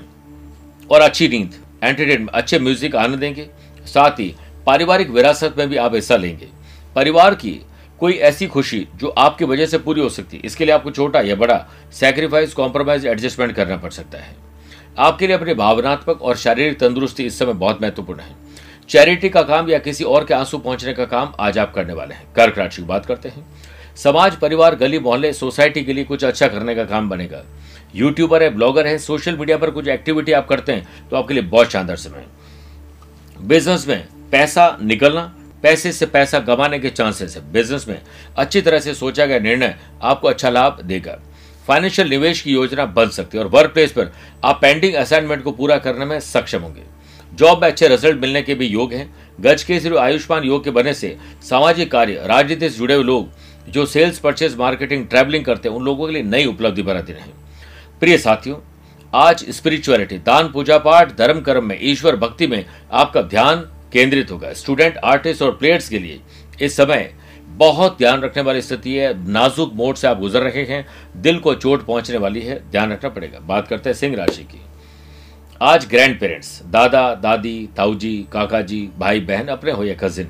और 0.91 1.01
अच्छी 1.01 1.29
नींद, 1.29 1.55
एंटरटेनमेंट, 1.83 2.31
अच्छे 2.31 2.59
म्यूज़िक 2.59 2.97
आनंद 2.97 3.19
देंगे। 3.19 3.49
साथ 3.87 4.21
ही 4.21 4.35
पारिवारिक 4.67 5.11
विरासत 5.11 5.55
में 5.59 5.69
भी 5.69 5.77
आप 5.77 5.95
हिस्सा 5.95 6.17
लेंगे। 6.17 6.49
परिवार 6.97 7.35
की 7.35 7.61
कोई 8.01 8.13
ऐसी 8.13 8.47
खुशी 8.47 8.87
जो 8.97 9.09
आपकी 9.09 9.45
वजह 9.45 9.67
से 9.67 9.79
पूरी 9.79 10.01
हो 10.01 10.09
सकती 10.09 10.37
है 10.37 10.43
इसके 10.45 10.65
लिए 10.65 10.75
आपको 10.75 10.91
छोटा 10.91 11.21
या 11.21 11.35
बड़ा 11.35 11.65
सेक्रीफाइस 11.93 12.53
कॉम्प्रोमाइज 12.55 13.07
एडजस्टमेंट 13.07 13.53
करना 13.53 13.77
पड़ 13.77 13.91
सकता 13.91 14.19
है। 14.19 14.37
आपके 14.99 15.27
लिए 15.27 15.37
अपनी 15.37 15.55
भावनात्मक 15.55 16.23
और 16.23 16.37
शारीरिक 16.37 16.79
तंदुरुस्ती 16.81 17.25
इस 17.25 17.39
समय 17.39 17.53
बहुत 17.55 17.83
महत्वपूर्ण 17.83 18.21
है। 18.21 18.37
चैरिटी 18.89 19.29
का 19.29 19.43
काम 19.43 19.71
या 19.71 19.79
किसी 19.79 20.05
और 20.05 20.25
के 20.25 20.35
आँसू 20.35 20.59
पहुँचने 20.59 20.93
का 20.93 21.05
काम 21.05 21.33
आज 21.41 21.59
आप 21.59 21.73
करने 21.75 21.93
वाले 21.93 22.15
हैं। 22.15 22.33
कर्क 22.35 22.59
राशि 22.59 22.83
की 22.83 22.89
बात 22.89 23.07
करते 23.07 23.29
हैं। 23.29 23.47
समाज, 23.97 24.37
परिवार, 24.37 24.75
गली, 24.75 24.99
मोहल्ले 24.99 25.33
सोसाइटी 25.33 25.85
के 25.85 25.93
लिए 25.93 26.05
कुछ 26.05 26.25
अच्छा 26.25 26.49
करने 26.49 26.75
का 26.75 26.85
काम 26.85 27.09
बनेगा। 27.09 27.43
यूट्यूबर 27.95 28.43
है 28.43 28.49
ब्लॉगर 28.51 28.87
है 28.87 28.97
सोशल 28.99 29.37
मीडिया 29.37 29.57
पर 29.59 29.71
कुछ 29.71 29.89
एक्टिविटी 29.89 30.33
आप 30.33 30.49
करते 30.49 30.73
हैं 30.73 31.09
तो 31.11 31.17
आपके 31.17 31.35
लिए 31.35 31.43
बहुत 31.45 31.71
शानदार 31.71 31.97
समय 31.97 32.19
है। 32.19 33.47
बिज़नेस 33.47 33.87
में 33.89 34.07
पैसा 34.33 34.77
निकलना 34.83 35.33
पैसे 35.63 35.93
से 35.93 36.07
पैसा 36.07 36.39
गंवाने 36.39 36.79
के 36.79 36.91
चांसेस 36.91 37.37
है। 37.37 37.53
बिज़नेस 37.53 37.89
में 37.89 38.01
अच्छी 38.39 38.61
तरह 38.61 38.79
से 38.79 38.95
सोचा 38.95 39.27
गया 39.27 39.39
निर्णय 39.39 39.75
आपको 40.03 40.29
अच्छा 40.29 40.51
लाभ 40.51 40.81
देगा। 40.83 41.19
फाइनेंशियल 41.69 42.09
निवेश 42.09 42.41
की 42.43 42.53
योजना 42.53 42.85
बन 42.87 43.09
सकती 43.09 43.39
है 43.39 43.45
और 43.45 43.51
वर्क 43.51 43.71
प्लेस 43.71 43.93
पर 43.93 44.13
आप 44.45 44.59
पेंडिंग 44.63 44.95
असाइनमेंट 44.95 45.43
को 45.43 45.53
पूरा 45.53 45.77
करने 45.79 46.05
में 46.05 46.19
सक्षम 46.21 46.63
होंगे। 46.63 46.83
जॉब 47.33 47.63
में 47.63 47.69
अच्छे 47.69 47.89
रिज़ल्ट 47.89 48.21
मिलने 48.21 48.43
के 48.43 48.55
भी 48.55 48.67
योग 48.67 48.93
हैं। 48.93 49.15
गज 49.41 49.63
के 49.63 49.81
सिर्फ़ 49.81 49.97
आयुष्मान 49.97 50.45
योग 50.45 50.65
के 50.65 50.71
बनने 50.71 50.95
से 50.95 51.17
सामाजिक 51.43 51.91
कार्य, 51.93 52.23
राजनीति 52.27 52.71
से 52.71 52.79
जुड़े 52.79 52.95
हुए 52.95 53.05
लोग 53.05 53.29
जो 53.71 53.87
सेल्स 53.87 54.19
परचेज 54.19 54.57
मार्केटिंग 54.57 55.07
ट्रैवलिंग 55.07 55.45
करते 55.45 55.69
हैं, 55.69 55.77
उन 55.77 55.85
लोगों 55.85 56.07
के 56.07 56.13
लिए 56.13 56.23
नई 56.23 56.47
उपलब्धि 56.47 56.83
बनाते 56.83 57.13
रहे। 57.13 57.31
प्रिय 58.01 58.19
साथियों, 58.19 58.57
आज 59.15 59.45
स्पिरिचुअलिटी 59.51 60.19
दान, 60.19 60.49
पूजा 60.49 60.79
पाठ, 60.79 61.17
धर्म 61.17 61.41
कर्म 61.41 61.65
में, 61.65 61.79
ईश्वर 61.83 62.17
भक्ति 62.17 62.47
में 62.47 62.65
आपका 62.93 63.23
ध्यान 63.23 63.69
केंद्रित 63.93 64.31
होगा। 64.31 64.53
स्टूडेंट, 64.53 64.97
आर्टिस्ट 64.97 65.43
और 65.43 65.57
प्लेयर्स 65.57 65.89
के 65.89 65.99
लिए 65.99 66.21
इस 66.63 66.77
समय 66.77 67.11
बहुत 67.51 67.97
ध्यान 67.99 68.21
रखने 68.21 68.43
वाली 68.43 68.63
स्थिति 68.63 68.95
है। 68.95 69.13
नाजुक 69.29 69.73
मोड 69.75 69.97
से 69.97 70.07
आप 70.09 70.19
गुजर 70.21 70.43
रहे 70.43 70.65
हैं। 70.65 70.85
दिल 71.17 71.39
को 71.39 71.55
चोट 71.55 71.85
पहुँचने 71.87 72.19
वाली 72.19 72.41
है। 72.41 72.59
ध्यान 72.71 72.93
रखना 72.93 73.11
पड़ेगा। 73.11 73.39
बात 73.39 73.69
करते 73.69 73.91
हैं 73.91 73.97
सिंह 73.97 74.17
राशि 74.17 74.43
की। 74.45 74.61
आज 75.61 75.87
ग्रैंड 75.87 76.19
पेरेंट्स 76.21 76.61
दादा, 76.65 77.15
दादी, 77.15 77.69
ताऊजी 77.77 78.27
काका 78.33 78.61
जी 78.61 78.89
भाई 78.99 79.21
बहन 79.21 79.49
अपने 79.49 79.73
हो 79.73 79.85
या 79.85 79.95
कजिन 79.95 80.29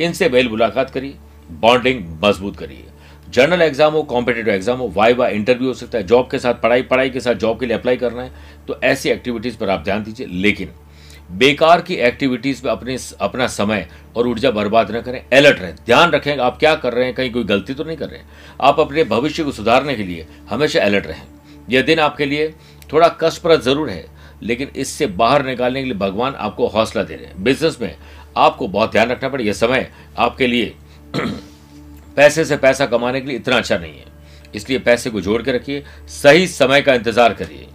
इनसे 0.00 0.28
बेल 0.28 0.48
मुलाकात 0.48 0.90
करिए। 0.90 1.14
बॉन्डिंग 1.50 2.04
मज़बूत 2.24 2.56
करिए। 2.56 2.84
जनरल 3.28 3.62
एग्ज़ाम 3.62 3.92
हो 3.92 4.02
कॉम्पिटेटिव 4.02 4.54
एग्ज़ाम 4.54 4.78
हो 4.78 4.88
वाई 4.88 5.12
वाई 5.12 5.34
इंटरव्यू 5.34 5.68
हो 5.68 5.74
सकता 5.74 5.98
है। 5.98 6.04
जॉब 6.04 6.28
के 6.30 6.38
साथ, 6.38 6.54
पढ़ाई 6.54 6.82
पढ़ाई 6.82 7.10
के 7.10 7.20
साथ 7.20 7.34
जॉब 7.34 7.60
के 7.60 7.66
लिए 7.66 7.76
अप्लाई 7.76 7.96
करना 7.96 8.22
है। 8.22 8.32
तो 8.68 8.78
ऐसी 8.84 9.08
एक्टिविटीज़ 9.08 9.56
पर 9.56 9.70
आप 9.70 9.84
ध्यान 9.84 10.02
दीजिए। 10.04 10.26
लेकिन 10.26 10.68
बेकार 11.32 11.80
की 11.80 11.94
एक्टिविटीज़ 11.96 12.60
में 12.64 12.70
अपने 12.72 12.96
अपना 13.20 13.46
समय 13.48 13.86
और 14.16 14.26
ऊर्जा 14.26 14.50
बर्बाद 14.50 14.90
न 14.90 15.00
करें 15.00 15.20
अलर्ट 15.28 15.60
रहें, 15.60 15.74
ध्यान 15.86 16.10
रखें 16.10 16.36
आप 16.36 16.58
क्या 16.58 16.74
कर 16.74 16.92
रहे 16.92 17.04
हैं, 17.04 17.14
कहीं 17.14 17.30
कोई 17.32 17.44
गलती 17.44 17.74
तो 17.74 17.84
नहीं 17.84 17.96
कर 17.96 18.08
रहे 18.08 18.18
हैं। 18.18 18.28
आप 18.60 18.80
अपने 18.80 19.04
भविष्य 19.06 19.44
को 19.44 19.52
सुधारने 19.52 19.94
के 19.94 20.02
लिए 20.02 20.26
हमेशा 20.50 20.80
अलर्ट 20.80 21.06
रहें। 21.06 21.22
यह 21.70 21.82
दिन 21.82 21.98
आपके 21.98 22.26
लिए 22.26 22.52
थोड़ा 22.92 23.08
कष्टप्रद 23.20 23.60
ज़रूर 23.60 23.90
है, 23.90 24.04
लेकिन 24.42 24.70
इससे 24.76 25.06
बाहर 25.06 25.44
निकालने 25.46 25.80
के 25.80 25.84
लिए 25.84 25.98
भगवान 25.98 26.34
आपको 26.34 26.66
हौसला 26.66 27.02
दे 27.02 27.14
रहे 27.14 27.26
हैं। 27.26 27.42
बिज़नेस 27.44 27.78
में 27.82 27.94
आपको 28.36 28.68
बहुत 28.68 28.92
ध्यान 28.92 29.10
रखना 29.10 29.28
पड़े 29.28 29.44
यह 29.44 29.52
समय 29.52 29.90
आपके 30.18 30.46
लिए 30.46 30.74
पैसे 32.16 32.44
से 32.44 32.56
पैसा 32.56 32.86
कमाने 32.86 33.20
के 33.20 33.28
लिए 33.28 33.36
इतना 33.36 33.56
अच्छा 33.56 33.78
नहीं 33.78 33.92
है। 33.92 34.10
इसलिए 34.54 34.78
पैसे 34.78 35.10
को 35.10 35.20
जोड़ 35.20 35.42
के 35.42 35.52
रखिए, 35.52 35.84
सही 36.08 36.46
समय 36.46 36.82
का 36.82 36.94
इंतज़ार 36.94 37.34
करिए। 37.34 37.68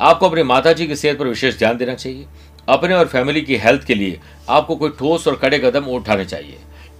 आपको 0.00 0.28
अपने 0.28 0.42
माता 0.44 0.72
जी 0.72 0.86
की 0.86 0.96
सेहत 0.96 1.18
पर 1.18 1.26
विशेष 1.26 1.58
ध्यान 1.58 1.76
देना 1.76 1.94
चाहिए। 1.94 2.26
अपने 2.68 2.94
और 2.94 3.06
फैमिली 3.06 3.42
की 3.42 3.56
हेल्थ 3.56 3.84
के 3.84 3.94
लिए 3.94 4.20
आपको 4.48 4.76
कोई 4.76 4.90
ठोस 4.90 5.28
और 5.28 5.36
कड़े 5.36 5.58
कदम 5.58 5.84
उठाने 5.84 6.24
चाहिए। 6.24 6.58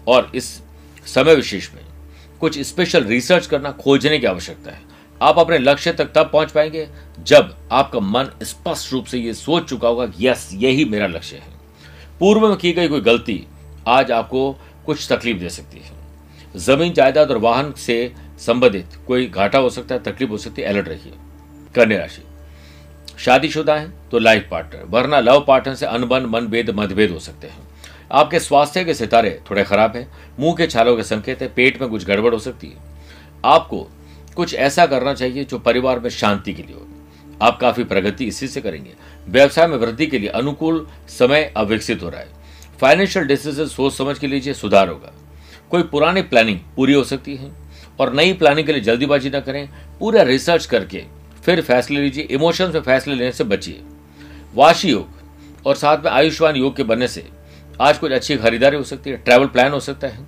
और 0.09 0.33
इस 0.35 0.63
समय 1.07 1.35
विशेष 1.35 1.75
में 1.75 1.83
कुछ 2.41 2.59
स्पेशल 2.59 3.05
रिसर्च 3.05 3.47
करना 3.47 3.71
खोजने 3.71 4.19
की 4.19 4.27
आवश्यकता 4.27 4.71
है। 4.71 4.81
आप 5.23 5.39
अपने 5.39 5.59
लक्ष्य 5.59 5.93
तक 5.93 6.13
तब 6.15 6.31
पहुँच 6.33 6.51
पाएँगे 6.51 6.89
जब 7.21 7.57
आपका 7.73 8.01
मन 8.01 8.27
स्पष्ट 8.43 8.93
रूप 8.93 9.05
से 9.05 9.19
यह 9.19 9.33
सोच 9.33 9.69
चुका 9.69 9.89
होगा 9.89 10.13
यस, 10.21 10.51
यही 10.53 10.85
मेरा 10.85 11.07
लक्ष्य 11.07 11.37
है। 11.37 11.49
पूर्व 12.21 12.49
में 12.49 12.57
की 12.57 12.73
गई 12.73 12.89
कोई 12.89 13.01
गलती 13.01 13.47
आज 13.87 14.11
आपको 14.11 14.57
कुछ 14.87 15.13
तकलीफ़ 15.13 15.39
दे 15.39 15.49
सकती 15.49 15.79
है। 15.79 15.91
ज़मीन, 16.57 16.93
जायदाद 16.93 17.31
और 17.31 17.39
वाहन 17.39 17.73
से 17.73 18.13
संबंधित 18.39 18.87
कोई 19.07 19.27
घाटा 19.27 19.59
हो 19.59 19.71
सकता 19.71 19.95
है, 19.95 20.03
तकलीफ़ 20.03 20.31
हो 20.31 20.37
सकती 20.37 20.63
है, 20.63 20.69
अलर्ट 20.69 20.89
रहिए। 20.89 21.13
कन्या 21.75 21.99
राशि। 21.99 22.23
शादीशुदा 23.19 23.75
है 23.75 23.93
तो 24.11 24.19
लाइफ 24.19 24.47
पार्टनर, 24.51 24.85
वरना 24.85 25.21
लव 25.21 25.45
पार्टनर 25.49 25.75
से 25.75 25.87
अनबन, 25.87 26.27
मनभेद, 26.27 26.71
मतभेद 26.71 27.11
हो 27.11 27.19
सकते 27.19 27.47
हैं। 27.47 27.69
आपके 28.13 28.41
स्वास्थ्य 28.41 28.85
के 28.85 28.95
सितारे 28.95 29.41
थोड़े 29.51 29.65
खराब 29.65 29.97
है, 29.97 30.07
मुँह 30.41 30.55
के 30.55 30.67
छालों 30.67 30.97
के 30.97 31.03
संकेत 31.03 31.43
है, 31.43 31.49
पेट 31.49 31.81
में 31.81 31.91
कुछ 31.91 32.07
गड़बड़ 32.07 32.33
हो 32.35 32.39
सकती 32.39 32.67
है। 32.67 32.77
आपको 33.45 33.87
कुछ 34.37 34.55
ऐसा 34.55 34.87
करना 34.87 35.15
चाहिए 35.15 35.45
जो 35.45 35.59
परिवार 35.59 36.01
में 36.01 36.11
शांति 36.11 36.55
के 36.55 36.63
लिए 36.63 36.75
हो। 36.75 36.87
आप 37.43 37.59
काफ़ी 37.61 37.85
प्रगति 37.85 38.25
इसी 38.25 38.49
से 38.49 38.61
करेंगे। 38.61 38.93
व्यवसाय 39.29 39.67
में 39.67 39.77
वृद्धि 39.77 40.07
के 40.07 40.19
लिए 40.19 40.29
अनुकूल 40.29 40.87
समय 41.09 41.53
अविकसित 41.57 42.03
हो 42.03 42.09
रहा 42.09 42.21
है। 42.21 42.29
फाइनेंशियल 42.81 43.25
डिसीज़न 43.25 43.67
सोच 43.67 43.93
समझ 43.93 44.19
के 44.19 44.27
लीजिए, 44.27 44.55
सुधार 44.55 44.89
होगा। 44.89 45.13
कोई 45.71 45.83
पुरानी 45.83 46.23
प्लानिंग 46.23 46.59
पूरी 46.77 46.93
हो 46.93 47.05
सकती 47.05 47.37
है 47.37 47.51
और 48.01 48.13
नई 48.13 48.33
प्लानिंग 48.33 48.67
के 48.67 48.73
लिए 48.73 48.83
जल्दीबाजी 48.83 49.31
ना 49.31 49.41
करें। 49.41 49.69
पूरा 50.01 50.23
रिसर्च 50.23 50.67
करके 50.67 51.05
फिर 51.43 51.61
फैसले 51.63 52.01
लीजिए। 52.01 52.25
इमोशंस 52.31 52.75
में 52.75 52.81
फैसले 52.83 53.15
लेने 53.15 53.33
से 53.33 53.45
बचिए। 53.45 53.81
वाशी 54.55 54.91
योग 54.91 55.67
और 55.67 55.75
साथ 55.77 56.05
में 56.05 56.11
आयुष्मान 56.11 56.57
योग 56.57 56.77
के 56.77 56.83
बनने 56.85 57.09
से 57.09 57.25
आज 57.81 57.99
कुछ 57.99 58.13
अच्छी 58.13 58.37
खरीदारी 58.37 58.77
हो 58.77 58.83
सकती 58.85 59.11
है 59.11 59.17
ट्रैवल 59.19 59.47
प्लान 59.49 59.73
हो 59.73 59.81
सकता 59.81 60.07
है। 60.07 60.27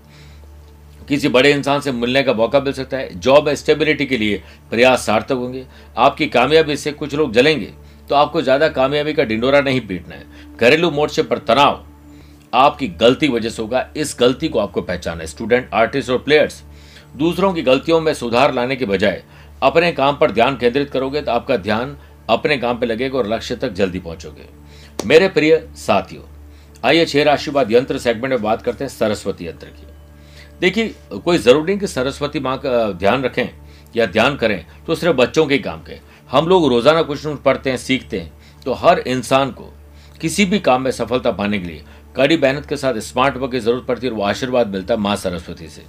किसी 1.08 1.28
बड़े 1.28 1.50
इंसान 1.52 1.80
से 1.80 1.92
मिलने 1.92 2.22
का 2.22 2.32
मौका 2.34 2.60
मिल 2.60 2.72
सकता 2.72 2.96
है। 2.96 3.18
जॉब 3.20 3.52
स्टेबिलिटी 3.52 4.06
के 4.06 4.16
लिए 4.18 4.42
प्रयास 4.70 5.06
सार्थक 5.06 5.32
होंगे। 5.32 5.64
आपकी 5.98 6.26
कामयाबी 6.28 6.76
से 6.76 6.92
कुछ 6.92 7.14
लोग 7.14 7.32
जलेंगे 7.32 7.72
तो 8.10 8.14
आपको 8.14 8.42
ज़्यादा 8.42 8.68
कामयाबी 8.70 9.12
का 9.12 9.24
डिंडोरा 9.24 9.60
नहीं 9.60 9.80
पीटना 9.82 10.14
है। 10.14 10.56
घरेलू 10.58 10.90
मोर्चे 10.90 11.22
पर 11.22 11.38
तनाव 11.40 11.84
आपकी 12.52 12.88
गलती 12.90 13.28
वजह 13.28 13.48
से 13.48 13.62
होगा। 13.62 13.86
इस 13.96 14.16
गलती 14.20 14.48
को 14.48 14.58
आपको 14.58 14.82
पहचाना 14.82 15.20
है। 15.20 15.26
स्टूडेंट 15.26 15.70
आर्टिस्ट 15.74 16.10
और 16.10 16.18
प्लेयर्स 16.18 16.62
दूसरों 17.16 17.52
की 17.54 17.62
गलतियों 17.62 18.00
में 18.00 18.12
सुधार 18.14 18.54
लाने 18.54 18.76
के 18.76 18.86
बजाय 18.86 19.22
अपने 19.64 19.90
काम 19.92 20.16
पर 20.16 20.30
ध्यान 20.32 20.56
केंद्रित 20.56 20.90
करोगे 20.90 21.22
तो 21.22 21.32
आपका 21.32 21.56
ध्यान 21.58 21.96
अपने 22.30 22.56
काम 22.58 22.78
पर 22.78 22.86
लगेगा 22.86 23.18
और 23.18 23.26
लक्ष्य 23.28 23.56
तक 23.56 23.72
जल्दी 23.72 23.98
पहुंचोगे। 24.00 24.48
मेरे 25.00 25.28
प्रिय 25.30 25.56
साथियों, 25.78 26.22
आइए 26.82 27.06
छह 27.06 27.22
राशिवाद 27.24 27.72
यंत्र 27.72 27.98
सेगमेंट 27.98 28.32
में 28.32 28.42
बात 28.42 28.62
करते 28.62 28.84
हैं 28.84 28.88
सरस्वती 28.90 29.46
यंत्र 29.46 29.66
की। 29.68 29.86
देखिए, 30.60 30.94
कोई 31.14 31.38
ज़रूरी 31.38 31.66
नहीं 31.66 31.78
कि 31.78 31.86
सरस्वती 31.88 32.40
माँ 32.40 32.56
का 32.58 32.90
ध्यान 32.92 33.22
रखें 33.24 33.48
या 33.94 34.06
ध्यान 34.08 34.36
करें 34.36 34.64
तो 34.86 34.94
सिर्फ़ 34.94 35.16
बच्चों 35.16 35.46
के 35.46 35.58
काम 35.60 35.82
के। 35.82 35.98
हम 36.30 36.48
लोग 36.48 36.68
रोज़ाना 36.68 37.02
कुछ 37.02 37.26
न 37.26 37.34
पढ़ते 37.36 37.70
हैं, 37.70 37.76
सीखते 37.78 38.20
हैं 38.20 38.60
तो 38.64 38.72
हर 38.74 38.98
इंसान 39.00 39.50
को 39.50 39.72
किसी 40.20 40.44
भी 40.44 40.58
काम 40.60 40.82
में 40.82 40.90
सफलता 40.92 41.30
पाने 41.32 41.58
के 41.58 41.66
लिए 41.66 41.84
कड़ी 42.16 42.36
मेहनत 42.38 42.66
के 42.66 42.76
साथ 42.76 42.98
स्मार्ट 43.02 43.36
वर्क 43.36 43.52
की 43.52 43.60
ज़रूरत 43.60 43.84
पड़ती 43.86 44.06
है 44.06 44.12
और 44.12 44.18
वो 44.18 44.24
आशीर्वाद 44.24 44.68
मिलता 44.68 44.94
है 44.94 45.00
माँ 45.00 45.16
सरस्वती 45.18 45.68
से। 45.68 45.82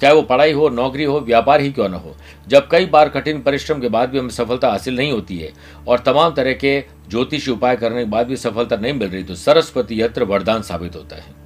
चाहे 0.00 0.14
वो 0.14 0.22
पढ़ाई 0.22 0.52
हो, 0.52 0.68
नौकरी 0.68 1.04
हो, 1.04 1.18
व्यापार 1.20 1.60
ही 1.60 1.72
क्यों 1.72 1.88
न 1.88 1.94
हो। 1.94 2.14
जब 2.48 2.68
कई 2.70 2.86
बार 2.86 3.08
कठिन 3.08 3.40
परिश्रम 3.42 3.80
के 3.80 3.88
बाद 3.88 4.08
भी 4.10 4.18
हमें 4.18 4.30
सफलता 4.30 4.68
हासिल 4.68 4.96
नहीं 4.96 5.12
होती 5.12 5.38
है 5.38 5.52
और 5.88 5.98
तमाम 5.98 6.34
तरह 6.34 6.52
के 6.54 6.78
ज्योतिषी 7.10 7.50
उपाय 7.50 7.76
करने 7.76 8.04
के 8.04 8.10
बाद 8.10 8.26
भी 8.26 8.36
सफलता 8.36 8.76
नहीं 8.76 8.92
मिल 8.92 9.08
रही 9.08 9.22
तो 9.24 9.34
सरस्वती 9.34 10.00
यंत्र 10.02 10.24
वरदान 10.24 10.62
साबित 10.62 10.96
होता 10.96 11.16
है। 11.16 11.38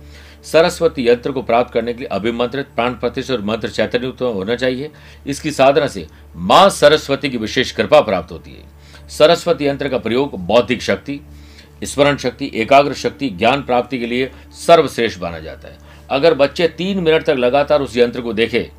सरस्वती 0.45 1.09
यंत्र 1.09 1.33
को 1.33 1.43
प्राप्त 1.43 1.73
करने 1.73 1.93
के 1.93 1.99
लिए 1.99 2.09
अभिमंत्रित 2.09 2.67
प्राण 2.77 2.95
प्रतिष्ठ 2.95 3.31
और 3.31 3.41
मंत्र 3.43 3.69
चैतन्य 3.71 4.13
होना 4.23 4.57
चाहिए। 4.57 4.91
इसकी 5.27 5.51
साधना 5.51 5.87
से 5.87 6.07
माँ 6.37 6.69
सरस्वती 6.71 7.31
की 7.31 7.39
विशेष 7.39 7.73
कृपा 7.73 8.01
प्राप्त 8.01 8.33
होती 8.33 8.51
है। 8.51 9.09
सरस्वती 9.09 9.67
यंत्र 9.67 9.89
का 9.89 9.99
प्रयोग 9.99 10.39
बौद्धिक 10.39 10.83
शक्ति, 10.83 11.21
स्मरण 11.85 12.17
शक्ति, 12.17 12.51
एकाग्र 12.55 12.95
शक्ति, 12.95 13.29
ज्ञान 13.31 13.63
प्राप्ति 13.63 13.99
के 13.99 14.07
लिए 14.07 14.31
सर्वश्रेष्ठ 14.57 15.21
माना 15.23 15.39
जाता 15.39 15.69
है। 15.69 15.84
अगर 16.11 16.35
बच्चे 16.35 16.69
तीन 16.69 16.99
मिनट 17.01 17.25
तक 17.25 17.37
लगातार 17.39 17.83
उस 17.83 17.97
यंत्र 17.97 18.21
को 18.21 18.33
देखे 18.33 18.71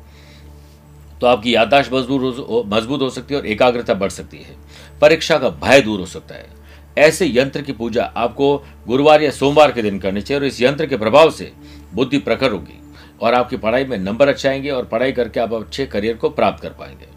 तो 1.20 1.26
आपकी 1.26 1.54
याददाश्त 1.54 1.92
मज़बूत 1.92 2.66
मज़बूत 2.68 3.02
हो 3.02 3.08
सकती 3.10 3.34
है 3.34 3.40
और 3.40 3.46
एकाग्रता 3.46 3.94
बढ़ 3.94 4.10
सकती 4.10 4.36
है। 4.38 4.54
परीक्षा 5.00 5.38
का 5.38 5.48
भय 5.50 5.80
दूर 5.80 6.00
हो 6.00 6.06
सकता 6.06 6.34
है। 6.34 6.48
ऐसे 6.98 7.26
यंत्र 7.28 7.62
की 7.62 7.72
पूजा 7.72 8.04
आपको 8.16 8.56
गुरुवार 8.86 9.22
या 9.22 9.30
सोमवार 9.30 9.72
के 9.72 9.82
दिन 9.82 9.98
करनी 9.98 10.22
चाहिए 10.22 10.40
और 10.40 10.46
इस 10.46 10.60
यंत्र 10.62 10.86
के 10.86 10.96
प्रभाव 10.96 11.30
से 11.30 11.50
बुद्धि 11.94 12.18
प्रखर 12.18 12.52
होगी 12.52 12.78
और 13.22 13.34
आपकी 13.34 13.56
पढ़ाई 13.56 13.84
में 13.84 13.96
नंबर 13.98 14.28
अच्छे 14.28 14.48
आएँगे 14.48 14.70
और 14.70 14.84
पढ़ाई 14.84 15.12
करके 15.12 15.40
आप 15.40 15.52
अच्छे 15.54 15.86
करियर 15.86 16.16
को 16.16 16.28
प्राप्त 16.30 16.62
कर 16.62 16.70
पाएँगे। 16.70 17.14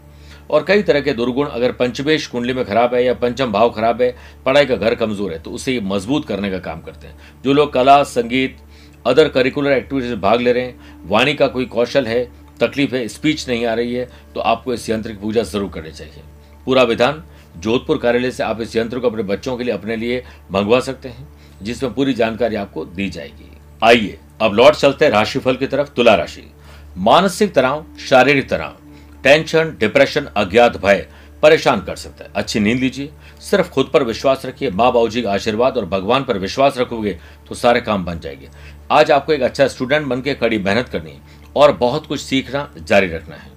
और 0.50 0.64
कई 0.64 0.82
तरह 0.82 1.00
के 1.00 1.12
दुर्गुण, 1.12 1.46
अगर 1.46 1.72
पंचमेश 1.72 2.26
कुंडली 2.26 2.52
में 2.52 2.64
खराब 2.64 2.94
है 2.94 3.04
या 3.04 3.14
पंचम 3.16 3.52
भाव 3.52 3.70
खराब 3.70 4.02
है, 4.02 4.14
पढ़ाई 4.46 4.66
का 4.66 4.76
घर 4.76 4.94
कमज़ोर 4.94 5.32
है 5.32 5.38
तो 5.38 5.50
उसे 5.50 5.78
मज़बूत 5.82 6.26
करने 6.26 6.50
का 6.50 6.58
काम 6.60 6.80
करते 6.80 7.06
हैं। 7.06 7.42
जो 7.44 7.52
लोग 7.52 7.72
कला, 7.72 8.02
संगीत 8.04 8.56
अदर 9.04 9.28
करिकुलर 9.28 9.72
एक्टिविटीज़ 9.72 10.10
में 10.10 10.20
भाग 10.20 10.40
ले 10.40 10.52
रहे 10.52 10.64
हैं। 10.64 11.08
वाणी 11.08 11.34
का 11.34 11.46
कोई 11.46 11.64
कौशल 11.66 12.06
है, 12.06 12.24
तकलीफ़ 12.60 12.94
है 12.94 13.06
स्पीच 13.08 13.48
नहीं 13.48 13.64
आ 13.66 13.74
रही 13.74 13.94
है 13.94 14.08
तो 14.34 14.40
आपको 14.42 14.74
इस 14.74 14.88
यंत्र 14.90 15.10
की 15.10 15.18
पूजा 15.18 15.42
ज़रूर 15.42 15.70
करनी 15.70 15.90
चाहिए। 15.90 16.22
पूरा 16.66 16.82
विधान, 16.82 17.22
जोधपुर 17.56 17.98
कार्यालय 17.98 18.30
से 18.30 18.42
आप 18.42 18.60
इस 18.60 18.76
यंत्र 18.76 18.98
को 18.98 19.10
अपने 19.10 19.22
बच्चों 19.24 19.56
के 19.56 19.64
लिए, 19.64 19.74
अपने 19.74 19.96
लिए 19.96 20.22
मंगवा 20.52 20.80
सकते 20.80 21.08
हैं, 21.08 21.28
जिसमें 21.62 21.92
पूरी 21.94 22.14
जानकारी 22.14 22.56
आपको 22.56 22.84
दी 22.86 23.08
जाएगी। 23.08 23.50
आइए, 23.82 24.18
अब 24.42 24.54
लौट 24.54 24.74
चलते 24.74 25.04
हैं 25.04 25.12
राशिफल 25.12 25.56
की 25.56 25.66
तरफ़, 25.66 25.88
तुला 25.88 26.14
राशि। 26.14 26.50
मानसिक 26.98 27.54
तनाव, 27.54 27.84
शारीरिक 28.00 28.48
तनाव 28.48 28.76
टेंशन 29.24 29.76
डिप्रेशन 29.80 30.28
अज्ञात 30.36 30.76
भय, 30.76 31.06
परेशान 31.42 31.80
कर 31.80 31.96
सकता 31.96 32.24
है। 32.24 32.30
अच्छी 32.36 32.60
नींद 32.60 32.78
लीजिए, 32.78 33.10
सिर्फ़ 33.40 33.70
खुद 33.70 33.90
पर 33.92 34.02
विश्वास 34.02 34.44
रखिए, 34.46 34.70
माँ 34.70 34.92
बाबू 34.92 35.08
जी 35.08 35.22
का 35.22 35.32
आशीर्वाद 35.32 35.76
और 35.76 35.86
भगवान 35.86 36.24
पर 36.24 36.38
विश्वास 36.38 36.78
रखोगे 36.78 37.18
तो 37.48 37.54
सारे 37.54 37.80
काम 37.80 38.04
बन 38.04 38.20
जाएँगे। 38.20 38.48
आज 38.90 39.10
आपको 39.10 39.32
एक 39.32 39.42
अच्छा 39.42 39.66
स्टूडेंट 39.68 40.06
बन 40.06 40.20
के 40.20 40.32
कड़ी 40.34 40.58
मेहनत 40.58 40.88
करनी 40.88 41.10
है 41.10 41.38
और 41.56 41.72
बहुत 41.72 42.06
कुछ 42.06 42.20
सीखना 42.20 42.68
जारी 42.78 43.06
रखना 43.06 43.34
है। 43.34 43.50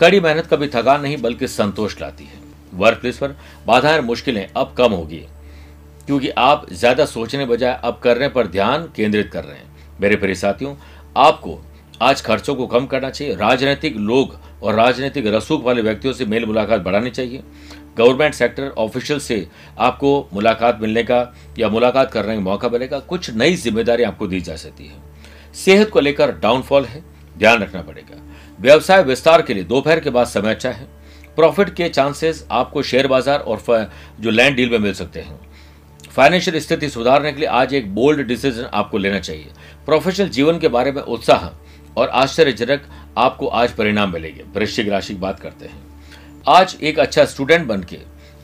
कड़ी 0.00 0.20
मेहनत 0.20 0.46
कभी 0.46 0.68
थकान 0.68 1.00
नहीं, 1.00 1.16
बल्कि 1.16 1.48
संतोष 1.48 2.00
लाती 2.00 2.24
है। 2.24 2.40
वर्क 2.72 2.98
प्लेस 3.00 3.18
पर 3.18 3.36
बाधाएँ 3.66 4.00
मुश्किलें 4.00 4.46
अब 4.46 4.74
कम 4.78 4.92
होगी, 4.92 5.24
क्योंकि 6.06 6.28
आप 6.30 6.66
ज़्यादा 6.72 7.04
सोचने 7.06 7.46
बजाय 7.46 7.80
अब 7.84 8.00
करने 8.02 8.28
पर 8.28 8.46
ध्यान 8.46 8.88
केंद्रित 8.96 9.30
कर 9.32 9.44
रहे 9.44 9.56
हैं। 9.56 9.98
मेरे 10.00 10.16
प्रिय 10.16 10.34
साथियों, 10.34 10.74
आपको 11.16 11.58
आज 12.00 12.22
खर्चों 12.22 12.54
को 12.54 12.66
कम 12.66 12.86
करना 12.86 13.10
चाहिए। 13.10 13.34
राजनीतिक 13.36 13.96
लोग 13.98 14.38
और 14.62 14.74
राजनीतिक 14.74 15.26
रसूख 15.26 15.64
वाले 15.64 15.82
व्यक्तियों 15.82 16.14
से 16.14 16.24
मेल 16.26 16.46
मुलाकात 16.46 16.80
बढ़ानी 16.80 17.10
चाहिए। 17.10 17.42
गवर्नमेंट 17.96 18.34
सेक्टर 18.34 18.68
ऑफिशियल 18.78 19.18
से 19.20 19.46
आपको 19.78 20.28
मुलाकात 20.32 20.78
मिलने 20.82 21.02
का 21.02 21.20
या 21.58 21.68
मुलाकात 21.68 22.10
करने 22.12 22.34
का 22.34 22.40
मौका 22.40 22.68
मिलेगा। 22.68 22.98
कुछ 23.00 23.30
नई 23.32 23.56
ज़िम्मेदारी 23.56 24.02
आपको 24.02 24.26
दी 24.26 24.40
जा 24.40 24.56
सकती 24.56 24.86
है। 24.86 25.00
सेहत 25.54 25.90
को 25.90 26.00
लेकर 26.00 26.32
डाउनफॉल 26.32 26.84
है, 26.84 27.02
ध्यान 27.36 27.62
रखना 27.62 27.82
पड़ेगा। 27.82 28.20
व्यवसाय 28.60 29.02
विस्तार 29.02 29.42
के 29.42 29.54
लिए 29.54 29.64
दोपहर 29.64 30.00
के 30.00 30.10
बाद 30.10 30.26
समय 30.26 30.50
अच्छा 30.50 30.70
है। 30.70 30.88
प्रॉफिट 31.36 31.74
के 31.74 31.88
चांसेस 31.88 32.46
आपको 32.50 32.82
शेयर 32.82 33.06
बाज़ार 33.06 33.40
और 33.40 33.90
जो 34.20 34.30
लैंड 34.30 34.56
डील 34.56 34.70
में 34.70 34.78
मिल 34.78 34.94
सकते 34.94 35.20
हैं। 35.20 35.40
फाइनेंशियल 36.10 36.58
स्थिति 36.60 36.88
सुधारने 36.90 37.32
के 37.32 37.40
लिए 37.40 37.48
आज 37.50 37.74
एक 37.74 37.94
बोल्ड 37.94 38.26
डिसीज़न 38.26 38.64
आपको 38.64 38.98
लेना 38.98 39.18
चाहिए। 39.20 39.48
प्रोफेशनल 39.86 40.28
जीवन 40.30 40.58
के 40.58 40.68
बारे 40.68 40.92
में 40.92 41.02
उत्साह 41.02 41.48
और 41.96 42.08
आश्चर्यजनक 42.08 42.82
आपको 43.18 43.46
आज 43.46 43.72
परिणाम 43.72 44.12
मिलेंगे। 44.12 44.44
वृश्चिक 44.54 44.88
राशि 44.88 45.14
की 45.14 45.20
बात 45.20 45.40
करते 45.40 45.66
हैं। 45.66 45.91
आज 46.48 46.76
एक 46.82 46.98
अच्छा 46.98 47.24
स्टूडेंट 47.24 47.66
बन 47.66 47.84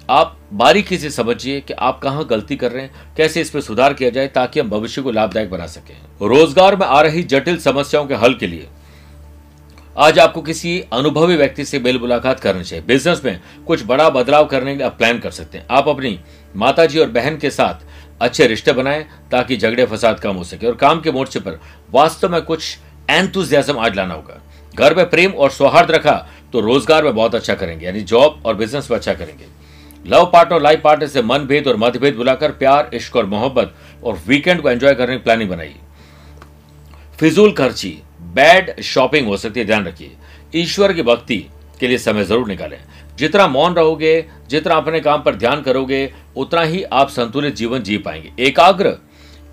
आप 0.09 0.37
बारीकी 0.52 0.99
से 0.99 1.11
समझिए 1.11 1.61
कि 1.61 1.73
आप 1.75 1.99
कहाँ 2.00 2.26
गलती 2.26 2.57
कर 2.57 2.73
रहे 2.73 2.83
हैं, 2.83 3.14
कैसे 3.17 3.40
इस 3.40 3.50
पर 3.50 3.61
सुधार 3.61 3.95
किया 3.95 4.11
जाए 4.11 4.26
ताकि 4.26 4.61
हम 4.61 4.71
भविष्य 4.71 5.02
को 5.02 5.11
लाभदायक 5.11 5.50
बना 5.50 5.67
सकें। 5.67 5.95
रोज़गार 6.23 6.76
में 6.76 6.87
आ 6.87 7.00
रही 7.00 7.23
जटिल 7.23 7.59
समस्याओं 7.59 8.07
के 8.07 8.14
हल 8.14 8.35
के 8.35 8.47
लिए 8.47 8.69
आज 9.97 10.19
आपको 10.19 10.43
किसी 10.43 10.78
अनुभवी 10.93 11.37
व्यक्ति 11.37 11.64
से 11.64 11.78
मेल 11.78 11.99
मुलाकात 11.99 12.40
करनी 12.40 12.64
चाहिए। 12.64 12.85
बिज़नेस 12.85 13.23
में 13.25 13.40
कुछ 13.67 13.85
बड़ा 13.87 14.09
बदलाव 14.11 14.47
करने 14.47 14.73
के 14.73 14.78
लिए 14.78 14.87
आप 14.87 14.99
प्लान 14.99 15.19
कर 15.19 15.31
सकते 15.31 15.59
हैं। 15.59 15.67
आप 15.71 15.88
अपनी 15.88 16.19
माताजी 16.57 16.99
और 16.99 17.11
बहन 17.11 17.37
के 17.37 17.50
साथ 17.50 17.87
अच्छे 18.21 18.47
रिश्ते 18.47 18.73
बनाएँ 18.73 19.05
ताकि 19.31 19.57
झगड़े 19.57 19.87
फसाद 19.87 20.21
कम 20.21 20.37
हो 20.37 20.45
सके। 20.45 20.67
और 20.67 20.75
काम 20.76 21.00
के 21.00 21.11
मोर्चे 21.11 21.40
पर 21.40 21.61
वास्तव 21.90 22.33
में 22.33 22.43
कुछ 22.43 22.76
एंथुजियाज्म 23.11 23.78
आज 23.78 23.97
लाना 23.97 24.14
होगा। 24.14 24.40
घर 24.75 24.95
में 24.95 25.09
प्रेम 25.11 25.31
और 25.31 25.50
सौहार्द 25.50 25.90
रखा 25.90 26.26
तो 26.52 26.61
रोज़गार 26.61 27.05
में 27.05 27.14
बहुत 27.14 27.35
अच्छा 27.35 27.55
करेंगे, 27.55 27.87
यानी 27.87 28.00
जॉब 28.02 28.43
और 28.47 28.55
बिज़नेस 28.55 28.90
में 28.90 28.97
अच्छा 28.99 29.14
करेंगे। 29.14 29.47
लव 30.05 30.25
पार्टनर, 30.25 30.61
लाइफ 30.61 30.81
पार्टनर 30.81 31.09
से 31.09 31.23
मनभेद 31.23 31.67
और 31.69 31.76
मतभेद 31.76 32.14
बुलाकर 32.17 32.50
प्यार, 32.52 32.90
इश्क 32.95 33.17
और 33.17 33.26
मोहब्बत 33.26 33.75
और 34.05 34.19
वीकेंड 34.26 34.61
को 34.62 34.71
एंजॉय 34.71 34.95
करने 34.95 35.17
की 35.17 35.23
प्लानिंग 35.23 35.50
बनाइए। 35.50 35.76
फिजूल 37.21 37.52
खर्ची, 37.52 37.99
बैड 38.21 38.81
शॉपिंग 38.83 39.26
हो 39.26 39.37
सकती 39.37 39.61
है, 39.61 39.67
ध्यान 39.67 39.87
रखिए। 39.87 40.17
ईश्वर 40.55 40.93
की 40.93 41.02
भक्ति 41.02 41.45
के 41.81 41.88
लिए 41.88 41.99
समय 41.99 42.25
ज़रूर 42.25 42.49
निकालें। 42.49 42.78
जितना 43.19 43.47
मौन 43.47 43.75
रहोगे, 43.75 44.25
जितना 44.49 44.75
अपने 44.75 45.00
काम 45.00 45.23
पर 45.23 45.35
ध्यान 45.35 45.62
करोगे, 45.62 46.12
उतना 46.37 46.62
ही 46.62 46.83
आप 46.83 47.09
संतुलित 47.09 47.57
जीवन 47.57 47.83
जी 47.83 47.99
पाएँगे। 47.99 48.33
एकाग्र 48.38 48.97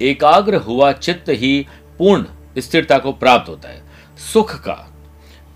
एकाग्र 0.02 0.56
हुआ 0.56 0.92
चित्त 0.92 1.30
ही 1.30 1.66
पूर्ण 2.00 2.62
स्थिरता 2.62 2.98
को 2.98 3.12
प्राप्त 3.12 3.50
होता 3.50 3.70
है। 3.70 3.84
सुख 4.34 4.56
का 4.58 4.78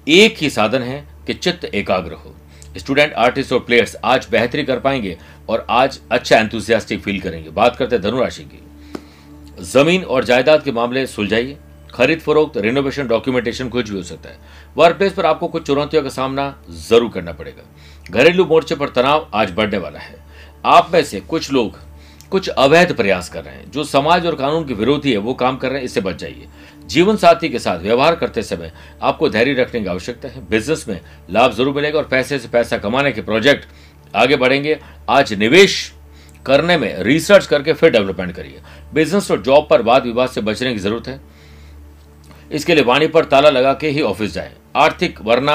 एक 0.08 0.38
ही 0.38 0.50
साधन 0.50 0.82
है 0.82 1.04
कि 1.30 1.34
चित्त 1.36 1.66
एकाग्र 1.66 2.14
हो। 2.14 2.34
स्टूडेंट, 2.78 3.14
आर्टिस्ट 3.14 3.52
और 3.54 3.60
प्लेयर्स 3.60 3.96
आज 4.04 4.28
बेहतरी 4.32 4.64
कर 4.64 4.80
पाएँगे 4.80 5.18
और 5.50 5.66
आज 5.70 6.00
अच्छा 6.12 6.38
एंथुसियास्टिक 6.38 7.02
फील 7.02 7.20
करेंगे। 7.22 7.50
बात 7.50 7.76
करते 7.76 7.96
हैं 7.96 8.04
धनुराशि 8.04 8.44
की। 8.44 9.64
ज़मीन 9.64 10.04
और 10.04 10.24
जायदाद 10.24 10.64
के 10.64 10.72
मामले 10.72 11.06
सुलझाइए। 11.08 11.58
खरीद 11.94 12.20
फरोख्त 12.20 12.58
रिनोवेशन 12.58 13.08
डॉक्यूमेंटेशन 13.08 13.70
कुछ 13.70 13.90
भी 13.90 13.96
हो 13.98 14.04
सकता 14.04 14.30
है। 14.30 14.40
वर्क 14.78 14.98
प्लेस 14.98 15.14
पर 15.14 15.26
आपको 15.26 15.48
कुछ 15.48 15.66
चुनौतियों 15.68 16.04
का 16.04 16.10
सामना 16.10 16.54
ज़रूर 16.90 17.10
करना 17.10 17.32
पड़ेगा। 17.32 17.64
घरेलू 18.12 18.46
मोर्चे 18.46 18.76
पर 18.76 18.90
तनाव 18.90 19.30
आज 19.34 19.52
बढ़ने 19.52 19.78
वाला 19.78 20.00
है। 20.00 20.18
आप 20.66 20.90
में 20.94 21.04
से 21.04 21.20
कुछ 21.20 21.52
लोग 21.52 21.78
कुछ 22.32 22.48
अवैध 22.50 22.96
प्रयास 22.96 23.30
कर 23.30 23.44
रहे 23.44 23.56
हैं। 23.56 23.72
जो 23.72 23.84
समाज 23.84 24.26
और 24.26 24.36
कानून 24.36 24.68
के 24.68 24.74
विरोधी 24.74 25.12
है, 25.12 25.18
वो 25.18 25.34
काम 25.34 25.58
कर 25.58 25.70
रहे 25.70 25.78
हैं, 25.78 25.86
इससे 25.86 26.02
बच 26.02 26.16
जाइए। 26.16 26.48
जीवन 26.90 27.16
साथी 27.18 27.50
के 27.50 27.60
साथ 27.60 27.80
व्यवहार 27.80 28.16
करते 28.16 28.44
समय 28.44 28.72
आपको 29.02 29.30
धैर्य 29.30 29.54
रखने 29.54 29.82
की 29.82 29.88
आवश्यकता 29.88 30.28
है। 30.28 30.48
बिज़नेस 30.50 30.86
में 30.90 31.00
लाभ 31.30 31.52
ज़रूर 31.54 31.76
मिलेगा 31.76 32.00
और 32.00 32.08
पैसे 32.08 32.40
से 32.40 32.48
पैसा 32.48 32.78
कमाने 32.78 33.12
के 33.12 33.22
प्रोजेक्ट 33.22 33.68
आगे 34.16 34.36
बढ़ेंगे। 34.36 34.78
आज 35.10 35.34
निवेश 35.36 35.92
करने 36.46 36.78
में 36.78 37.04
रिसर्च 37.04 37.46
करके 37.46 37.74
फिर 37.74 37.92
डेवलपमेंट 37.92 38.36
करिए। 38.36 38.62
बिज़नेस 38.94 39.32
और 39.32 39.42
जॉब 39.42 39.68
पर 39.70 39.82
वाद 39.82 40.04
विवाद 40.04 40.30
से 40.30 40.42
बचने 40.42 40.74
की 40.74 40.80
ज़रूरत 40.80 41.08
है। 41.08 41.20
इसके 42.52 42.76
लिए 42.76 42.84
वाणी 42.84 43.08
पर 43.08 43.26
ताला 43.26 43.50
लगा 43.50 43.74
के 43.74 43.90
ही 43.90 44.02
ऑफ़िस 44.04 44.34
जाए। 44.34 44.54
आर्थिक, 44.76 45.22
वरना 45.22 45.54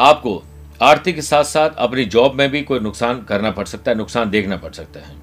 आपको 0.00 0.42
आर्थिक 0.82 1.14
के 1.14 1.22
साथ 1.22 1.44
साथ 1.44 1.70
अपनी 1.78 2.04
जॉब 2.06 2.34
में 2.34 2.50
भी 2.50 2.62
कोई 2.62 2.80
नुकसान 2.80 3.22
करना 3.22 3.50
पड़ 3.50 3.64
सकता 3.66 3.90
है, 3.90 3.96
नुकसान 3.96 4.30
देखना 4.30 4.56
पड़ 4.56 4.72
सकता 4.72 5.00
है। 5.00 5.14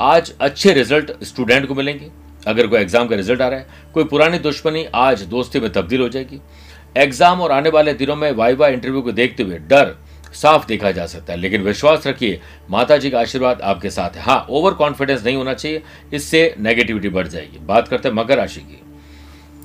आज 0.00 0.32
अच्छे 0.40 0.72
रिज़ल्ट 0.72 1.12
स्टूडेंट 1.24 1.66
को 1.68 1.74
मिलेंगे। 1.74 2.10
अगर 2.46 2.66
कोई 2.66 2.80
एग्ज़ाम 2.80 3.08
का 3.08 3.16
रिज़ल्ट 3.16 3.40
आ 3.40 3.48
रहा 3.48 3.58
है, 3.58 3.66
कोई 3.94 4.04
पुरानी 4.04 4.38
दुश्मनी 4.40 4.86
आज 4.94 5.22
दोस्ती 5.24 5.60
में 5.60 5.70
तब्दील 5.72 6.00
हो 6.00 6.08
जाएगी। 6.08 6.40
एग्ज़ाम 6.96 7.40
और 7.40 7.52
आने 7.52 7.70
वाले 7.70 7.92
दिनों 7.94 8.16
में 8.16 8.30
वाइवा 8.32 8.68
इंटरव्यू 8.68 9.02
को 9.02 9.12
देखते 9.12 9.42
हुए 9.42 9.58
डर 9.60 9.94
साफ़ 10.34 10.66
देखा 10.66 10.90
जा 10.90 11.06
सकता 11.06 11.32
है, 11.32 11.38
लेकिन 11.38 11.62
विश्वास 11.62 12.06
रखिए 12.06 12.40
माता 12.70 12.96
जी 12.96 13.10
का 13.10 13.20
आशीर्वाद 13.20 13.60
आपके 13.62 13.90
साथ 13.90 14.16
है। 14.16 14.22
हाँ 14.22 14.46
ओवर 14.50 14.74
कॉन्फिडेंस 14.74 15.24
नहीं 15.24 15.36
होना 15.36 15.54
चाहिए, 15.54 15.82
इससे 16.12 16.54
नेगेटिविटी 16.58 17.08
बढ़ 17.08 17.28
जाएगी। 17.28 17.58
बात 17.60 17.88
करते 17.88 18.08
हैं 18.08 18.14
मकर 18.14 18.36
राशि 18.36 18.60
की। 18.60 18.80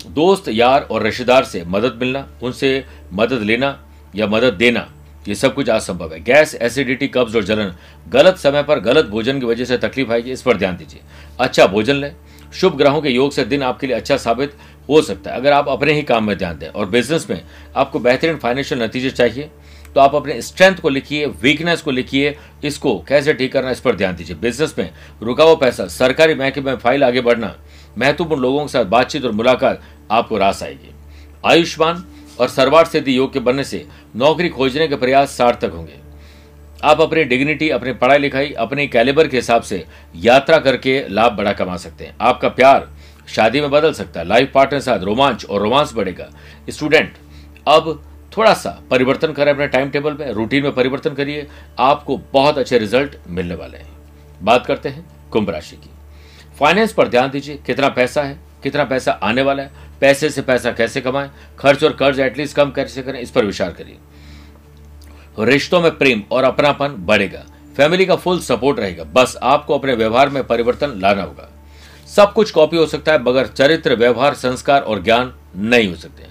दोस्त 0.09 0.47
यार 0.49 0.81
और 0.81 1.03
रिश्तेदार 1.03 1.43
से 1.43 1.63
मदद 1.67 1.97
मिलना, 2.01 2.27
उनसे 2.43 2.85
मदद 3.13 3.41
लेना 3.41 3.77
या 4.13 4.27
मदद 4.27 4.53
देना, 4.53 4.87
ये 5.25 5.35
सब 5.35 5.53
कुछ 5.53 5.69
असंभव 5.69 6.13
है। 6.13 6.19
गैस 6.23 6.55
एसिडिटी 6.55 7.07
कब्ज 7.07 7.35
और 7.35 7.43
जलन, 7.43 7.73
गलत 8.09 8.37
समय 8.37 8.63
पर 8.63 8.79
गलत 8.81 9.05
भोजन 9.05 9.39
की 9.39 9.45
वजह 9.45 9.65
से 9.65 9.77
तकलीफ़ 9.79 10.11
आएगी, 10.11 10.31
इस 10.31 10.41
पर 10.41 10.57
ध्यान 10.57 10.77
दीजिए। 10.77 11.01
अच्छा 11.39 11.65
भोजन 11.67 11.95
लें 11.95 12.13
शुभ 12.53 12.75
ग्रहों 12.77 13.01
के 13.01 13.09
योग 13.09 13.31
से 13.31 13.45
दिन 13.45 13.63
आपके 13.63 13.87
लिए 13.87 13.95
अच्छा 13.95 14.17
साबित 14.17 14.53
हो 14.89 15.01
सकता 15.01 15.31
है। 15.31 15.37
अगर 15.37 15.53
आप 15.53 15.67
अपने 15.69 15.93
ही 15.93 16.01
काम 16.03 16.23
में 16.23 16.37
ध्यान 16.37 16.57
दें 16.59 16.67
और 16.67 16.89
बिज़नेस 16.89 17.29
में 17.29 17.41
आपको 17.75 17.99
बेहतरीन 17.99 18.37
फाइनेंशियल 18.37 18.81
नतीजे 18.83 19.11
चाहिए 19.11 19.49
तो 19.95 19.99
आप 20.01 20.15
अपने 20.15 20.41
स्ट्रेंथ 20.41 20.77
को 20.77 20.89
लिखिए 20.89 21.25
वीकनेस 21.41 21.81
को 21.81 21.91
लिखिए, 21.91 22.35
इसको 22.63 22.97
कैसे 22.99 23.33
ठीक 23.33 23.51
करना 23.53 23.71
इस 23.71 23.79
पर 23.79 23.95
ध्यान 23.95 24.15
दीजिए। 24.15 24.35
बिज़नेस 24.35 24.75
में 24.79 24.89
रुका 25.23 25.43
हुआ 25.43 25.55
पैसा, 25.55 25.85
सरकारी 25.87 26.35
महकमे 26.35 26.63
में 26.63 26.77
फ़ाइल 26.77 27.03
आगे 27.03 27.21
बढ़ना, 27.21 27.55
महत्वपूर्ण 27.97 28.41
लोगों 28.41 28.61
के 28.61 28.67
साथ 28.67 28.85
बातचीत 28.87 29.25
और 29.25 29.31
मुलाकात 29.31 29.81
आपको 30.11 30.37
रास 30.37 30.61
आएगी। 30.63 30.93
आयुष्मान 31.43 32.03
और 32.39 32.47
सर्वार्थ 32.49 32.91
सिद्धि 32.91 33.17
योग 33.17 33.33
के 33.33 33.39
बनने 33.39 33.63
से 33.63 33.85
नौकरी 34.15 34.49
खोजने 34.49 34.87
के 34.87 34.95
प्रयास 34.95 35.37
सार्थक 35.37 35.71
होंगे। 35.71 35.97
आप 36.83 37.01
अपनी 37.01 37.23
डिग्निटी 37.23 37.69
अपनी 37.69 37.93
पढ़ाई 37.93 38.17
लिखाई 38.17 38.51
अपने 38.59 38.85
कैलिबर 38.87 39.27
के 39.27 39.37
हिसाब 39.37 39.61
से 39.61 39.85
यात्रा 40.15 40.57
करके 40.57 41.03
लाभ 41.09 41.31
बड़ा 41.31 41.53
कमा 41.53 41.75
सकते 41.77 42.05
हैं। 42.05 42.15
आपका 42.21 42.49
प्यार 42.49 42.87
शादी 43.27 43.61
में 43.61 43.69
बदल 43.71 43.93
सकता 43.93 44.19
है 44.19 44.27
लाइफ 44.27 44.51
पार्टनर 44.53 44.79
साथ 44.79 44.99
रोमांच 44.99 45.45
और 45.45 45.61
रोमांस 45.61 45.93
बढ़ेगा। 45.93 46.29
स्टूडेंट 46.69 47.13
अब 47.67 48.01
थोड़ा 48.37 48.53
सा 48.53 48.69
परिवर्तन 48.91 49.33
करें 49.33 49.51
अपने 49.51 49.67
टाइम 49.67 49.89
टेबल 49.89 50.13
में 50.13 50.31
रूटीन 50.31 50.63
में 50.63 50.71
परिवर्तन 50.71 51.13
करिए। 51.13 51.47
आपको 51.79 52.17
बहुत 52.33 52.57
अच्छे 52.57 52.77
रिज़ल्ट 52.77 53.15
मिलने 53.27 53.55
वाले 53.55 53.77
हैं। 53.77 53.87
बात 54.41 54.65
करते 54.65 54.89
हैं 54.89 55.05
कुंभ 55.31 55.49
राशि 55.49 55.75
की। 55.75 55.89
फाइनेंस 56.59 56.93
पर 56.93 57.07
ध्यान 57.07 57.29
दीजिए, 57.29 57.59
कितना 57.65 57.89
पैसा 57.89 58.23
है, 58.23 58.39
कितना 58.63 58.83
पैसा 58.83 59.11
आने 59.11 59.41
वाला 59.41 59.63
है, 59.63 59.71
पैसे 60.01 60.29
से 60.29 60.41
पैसा 60.41 60.71
कैसे 60.71 61.01
कमाएँ, 61.01 61.29
खर्च 61.59 61.83
और 61.83 61.93
कर्ज 61.93 62.19
एटलीस्ट 62.19 62.55
कम 62.55 62.71
कैसे 62.71 63.01
करें, 63.01 63.19
इस 63.19 63.31
पर 63.31 63.45
विचार 63.45 63.71
करिए। 63.71 63.97
रिश्तों 65.39 65.81
में 65.81 65.97
प्रेम 65.97 66.23
और 66.31 66.43
अपनापन 66.43 66.95
बढ़ेगा। 66.99 67.45
फैमिली 67.77 68.05
का 68.05 68.15
फुल 68.15 68.39
सपोर्ट 68.39 68.79
रहेगा। 68.79 69.03
बस 69.05 69.35
आपको 69.43 69.77
अपने 69.77 69.93
व्यवहार 69.93 70.29
में 70.29 70.43
परिवर्तन 70.43 70.99
लाना 70.99 71.23
होगा। 71.23 71.49
सब 72.07 72.33
कुछ 72.33 72.51
कॉपी 72.51 72.77
हो 72.77 72.85
सकता 72.85 73.11
है, 73.11 73.21
मगर 73.23 73.47
चरित्र, 73.47 73.95
व्यवहार, 73.95 74.33
संस्कार 74.33 74.81
और 74.81 75.03
ज्ञान 75.03 75.33
नहीं 75.55 75.89
हो 75.89 75.95
सकते 75.95 76.27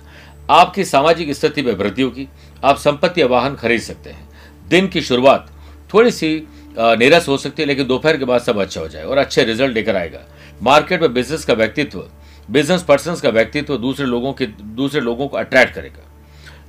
आपकी 0.51 0.85
सामाजिक 0.85 1.33
स्थिति 1.33 1.63
में 1.63 1.73
वृद्धि 1.73 2.03
होगी। 2.03 2.27
आप 2.65 2.77
संपत्ति 2.77 3.21
या 3.21 3.27
वाहन 3.27 3.55
खरीद 3.55 3.81
सकते 3.81 4.11
हैं। 4.11 4.29
दिन 4.69 4.87
की 4.89 5.01
शुरुआत 5.01 5.51
थोड़ी 5.95 6.11
सी 6.11 6.47
निरस 6.79 7.29
हो 7.29 7.37
सकती 7.37 7.63
है, 7.63 7.67
लेकिन 7.69 7.87
दोपहर 7.87 8.17
के 8.17 8.25
बाद 8.25 8.41
सब 8.41 8.59
अच्छा 8.59 8.81
हो 8.81 8.89
जाए 8.89 9.05
और 9.05 9.19
अच्छे 9.19 9.45
रिज़ल्ट 9.45 9.75
लेकर 9.75 9.97
आएगा। 9.97 10.21
मार्केट 10.63 11.03
में 11.03 11.13
बिज़नेस 11.15 11.45
का 11.45 11.55
व्यक्तित्व 11.55 12.05
बिज़नेस 12.49 12.83
पर्सन 12.83 13.15
का 13.15 13.29
व्यक्तित्व 13.29 13.77
दूसरे 13.77 14.07
लोगों 14.07 14.33
के, 14.33 14.47
दूसरे 14.47 15.01
लोगों 15.01 15.29
को 15.29 15.37
अट्रैक्ट 15.37 15.75
करेगा। 15.75 16.05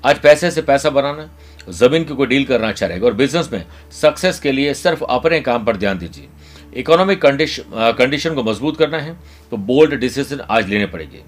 आज 0.05 0.19
पैसे 0.19 0.51
से 0.51 0.61
पैसा 0.61 0.89
बनाना 0.89 1.29
ज़मीन 1.71 2.03
की 2.03 2.15
कोई 2.15 2.27
डील 2.27 2.45
करना 2.45 2.69
अच्छा 2.69 2.85
रहेगा 2.85 3.05
और 3.05 3.13
बिज़नेस 3.15 3.49
में 3.53 3.63
सक्सेस 3.93 4.39
के 4.39 4.51
लिए 4.51 4.73
सिर्फ़ 4.75 5.03
अपने 5.05 5.39
काम 5.41 5.65
पर 5.65 5.77
ध्यान 5.77 5.97
दीजिए। 5.99 6.27
इकोनॉमिक 6.73 7.25
कंडीशन 7.25 8.35
को 8.35 8.43
मज़बूत 8.43 8.77
करना 8.77 8.97
है 8.99 9.17
तो 9.51 9.57
बोल्ड 9.59 9.93
डिसीज़न 9.99 10.41
आज 10.41 10.69
लेने 10.69 10.85
पड़ेगी। 10.87 11.23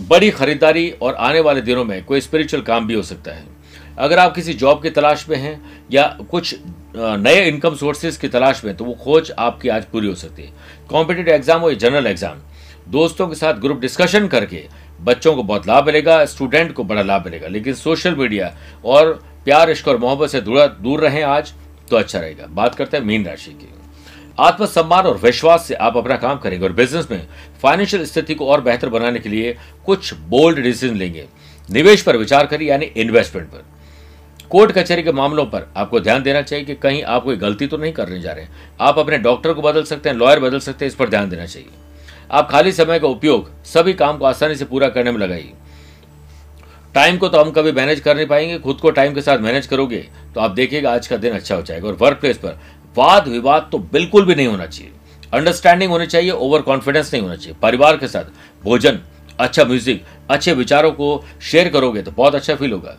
बड़ी 0.00 0.30
खरीदारी 0.32 0.90
और 0.92 1.14
आने 1.14 1.40
वाले 1.40 1.60
दिनों 1.62 1.84
में 1.84 2.04
कोई 2.04 2.20
स्पिरिचुअल 2.20 2.62
काम 2.62 2.86
भी 2.86 2.94
हो 2.94 3.02
सकता 3.04 3.32
है। 3.32 3.50
अगर 3.98 4.18
आप 4.18 4.34
किसी 4.34 4.54
जॉब 4.54 4.82
की 4.82 4.90
तलाश 4.90 5.26
में 5.28 5.36
हैं 5.38 5.60
या 5.92 6.04
कुछ 6.30 6.54
नए 6.96 7.44
इनकम 7.48 7.74
सोर्सेज 7.76 8.16
की 8.16 8.28
तलाश 8.28 8.64
में 8.64 8.74
तो 8.76 8.84
वो 8.84 8.92
खोज 8.94 9.30
आपकी 9.38 9.68
आज 9.68 9.84
पूरी 9.86 10.08
हो 10.08 10.14
सकती 10.16 10.42
है। 10.42 10.52
कॉम्पिटेटिव 10.90 11.34
एग्ज़ाम 11.34 11.60
हो 11.60 11.70
या 11.70 11.76
जनरल 11.78 12.06
एग्ज़ाम 12.06 12.40
दोस्तों 12.90 13.26
के 13.28 13.34
साथ 13.34 13.54
ग्रुप 13.56 13.80
डिस्कशन 13.80 14.26
करके 14.28 14.64
बच्चों 15.00 15.34
को 15.36 15.42
बहुत 15.42 15.66
लाभ 15.66 15.86
मिलेगा 15.86 16.24
स्टूडेंट 16.26 16.72
को 16.72 16.84
बड़ा 16.84 17.02
लाभ 17.02 17.24
मिलेगा, 17.24 17.48
लेकिन 17.48 17.74
सोशल 17.74 18.14
मीडिया 18.16 18.54
और 18.84 19.22
प्यार, 19.44 19.70
इश्क 19.70 19.88
और 19.88 19.96
मोहब्बत 19.98 20.30
से 20.30 20.40
दूर 20.40 20.66
दूर 20.80 21.00
रहें 21.00 21.22
आज 21.22 21.52
तो 21.90 21.96
अच्छा 21.96 22.18
रहेगा। 22.18 22.46
बात 22.46 22.74
करते 22.74 22.96
हैं 22.96 23.04
मीन 23.04 23.24
राशि 23.26 23.50
की। 23.52 23.68
आत्मसम्मान 24.38 25.06
और 25.06 25.16
विश्वास 25.16 25.66
से 25.66 25.74
आप 25.76 25.96
अपना 25.96 26.16
काम 26.16 26.38
करेंगे 26.38 26.66
और 26.66 26.72
बिज़नेस 26.72 27.10
में 27.10 27.26
फाइनेंशियल 27.62 28.04
स्थिति 28.04 28.34
को 28.34 28.46
और 28.46 28.60
बेहतर 28.60 28.88
बनाने 28.88 29.18
के 29.18 29.28
लिए 29.28 29.56
कुछ 29.86 30.12
बोल्ड 30.14 30.60
डिसीज़न 30.60 30.96
लेंगे। 30.96 31.26
निवेश 31.68 32.02
पर 32.02 32.16
विचार 32.16 32.46
करिए, 32.46 32.68
यानी 32.68 32.86
इन्वेस्टमेंट 32.86 33.48
पर। 33.48 33.64
कोर्ट 34.50 34.72
कचहरी 34.72 35.02
के 35.02 35.12
मामलों 35.12 35.44
पर 35.46 35.66
आपको 35.76 36.00
ध्यान 36.00 36.22
देना 36.22 36.42
चाहिए 36.42 36.64
कि 36.64 36.74
कहीं 36.74 37.02
आप 37.02 37.24
कोई 37.24 37.36
गलती 37.36 37.66
तो 37.66 37.76
नहीं 37.76 37.92
करने 37.92 38.20
जा 38.20 38.32
रहे 38.32 38.46
आप 38.80 38.98
अपने 38.98 39.18
डॉक्टर 39.18 39.52
को 39.52 39.62
बदल 39.62 39.82
सकते 39.82 40.08
हैं 40.08 40.16
लॉयर 40.16 40.40
बदल 40.40 40.58
सकते 40.60 40.84
हैं, 40.84 40.90
इस 40.90 40.94
पर 40.94 41.08
ध्यान 41.08 41.30
देना 41.30 41.46
चाहिए। 41.46 41.68
आप 42.30 42.50
खाली 42.50 42.72
समय 42.72 42.98
का 42.98 43.08
उपयोग 43.08 43.50
सभी 43.64 43.92
काम 43.92 44.18
को 44.18 44.24
आसानी 44.24 44.54
से 44.54 44.64
पूरा 44.64 44.88
करने 44.88 45.12
में 45.12 45.18
लगाइए। 45.18 45.52
टाइम 46.94 47.18
को 47.18 47.28
तो 47.28 47.38
हम 47.38 47.50
कभी 47.50 47.72
मैनेज 47.72 48.00
कर 48.00 48.16
नहीं 48.16 48.26
पाएँगे, 48.26 48.58
खुद 48.58 48.76
को 48.76 48.90
टाइम 48.90 49.14
के 49.14 49.22
साथ 49.22 49.38
मैनेज 49.38 49.66
करोगे 49.66 49.98
तो 50.34 50.40
आप 50.40 50.50
देखिएगा 50.50 50.92
आज 50.92 51.06
का 51.06 51.16
दिन 51.16 51.34
अच्छा 51.34 51.54
हो 51.54 51.62
जाएगा। 51.62 51.88
और 51.88 51.94
वर्क 52.00 52.18
प्लेस 52.20 52.38
पर 52.38 52.58
वाद 52.96 53.28
विवाद 53.28 53.68
तो 53.72 53.78
बिल्कुल 53.92 54.24
भी 54.24 54.34
नहीं 54.34 54.46
होना 54.46 54.66
चाहिए। 54.66 54.92
अंडरस्टैंडिंग 55.32 55.90
होनी 55.90 56.06
चाहिए 56.06 56.30
ओवर 56.30 56.62
कॉन्फिडेंस 56.62 57.12
नहीं 57.12 57.22
होना 57.22 57.36
चाहिए। 57.36 57.56
परिवार 57.62 57.96
के 57.96 58.08
साथ 58.08 58.24
भोजन 58.64 58.98
अच्छा 59.38 59.64
म्यूज़िक 59.64 60.04
अच्छे 60.30 60.52
विचारों 60.54 60.92
को 60.92 61.24
शेयर 61.42 61.68
करोगे 61.68 62.02
तो 62.02 62.10
बहुत 62.10 62.34
अच्छा 62.34 62.54
फील 62.54 62.72
होगा। 62.72 62.96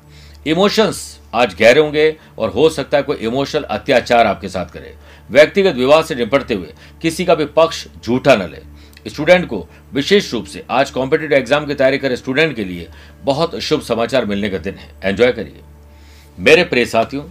इमोशंस 0.47 1.19
आज 1.33 1.55
गहरे 1.59 1.79
होंगे 1.79 2.15
और 2.37 2.49
हो 2.49 2.69
सकता 2.69 2.97
है 2.97 3.03
कोई 3.03 3.15
इमोशनल 3.17 3.63
अत्याचार 3.63 4.25
आपके 4.27 4.49
साथ 4.49 4.73
करे। 4.73 4.95
व्यक्तिगत 5.29 5.75
विवाद 5.75 6.05
से 6.05 6.15
निपटते 6.15 6.53
हुए 6.53 6.73
किसी 7.01 7.25
का 7.25 7.35
भी 7.35 7.45
पक्ष 7.55 7.85
झूठा 7.97 8.35
न 8.35 8.49
ले। 8.51 8.61
स्टूडेंट 9.05 9.45
को 9.45 9.65
विशेष 9.93 10.31
रूप 10.33 10.45
से 10.45 10.63
आज 10.69 10.89
कॉम्पिटेटिव 10.91 11.37
एग्ज़ाम 11.37 11.65
की 11.65 11.73
तैयारी 11.73 11.97
करे 11.97 12.15
स्टूडेंट 12.15 12.55
के 12.55 12.63
लिए 12.63 12.87
बहुत 13.23 13.55
शुभ 13.59 13.81
समाचार 13.81 14.25
मिलने 14.25 14.49
का 14.49 14.57
दिन 14.57 14.75
है। 14.75 14.89
एंजॉय 15.03 15.31
करिए। 15.31 15.61
मेरे 16.37 16.63
प्रिय 16.63 16.85
साथियों, 16.85 17.23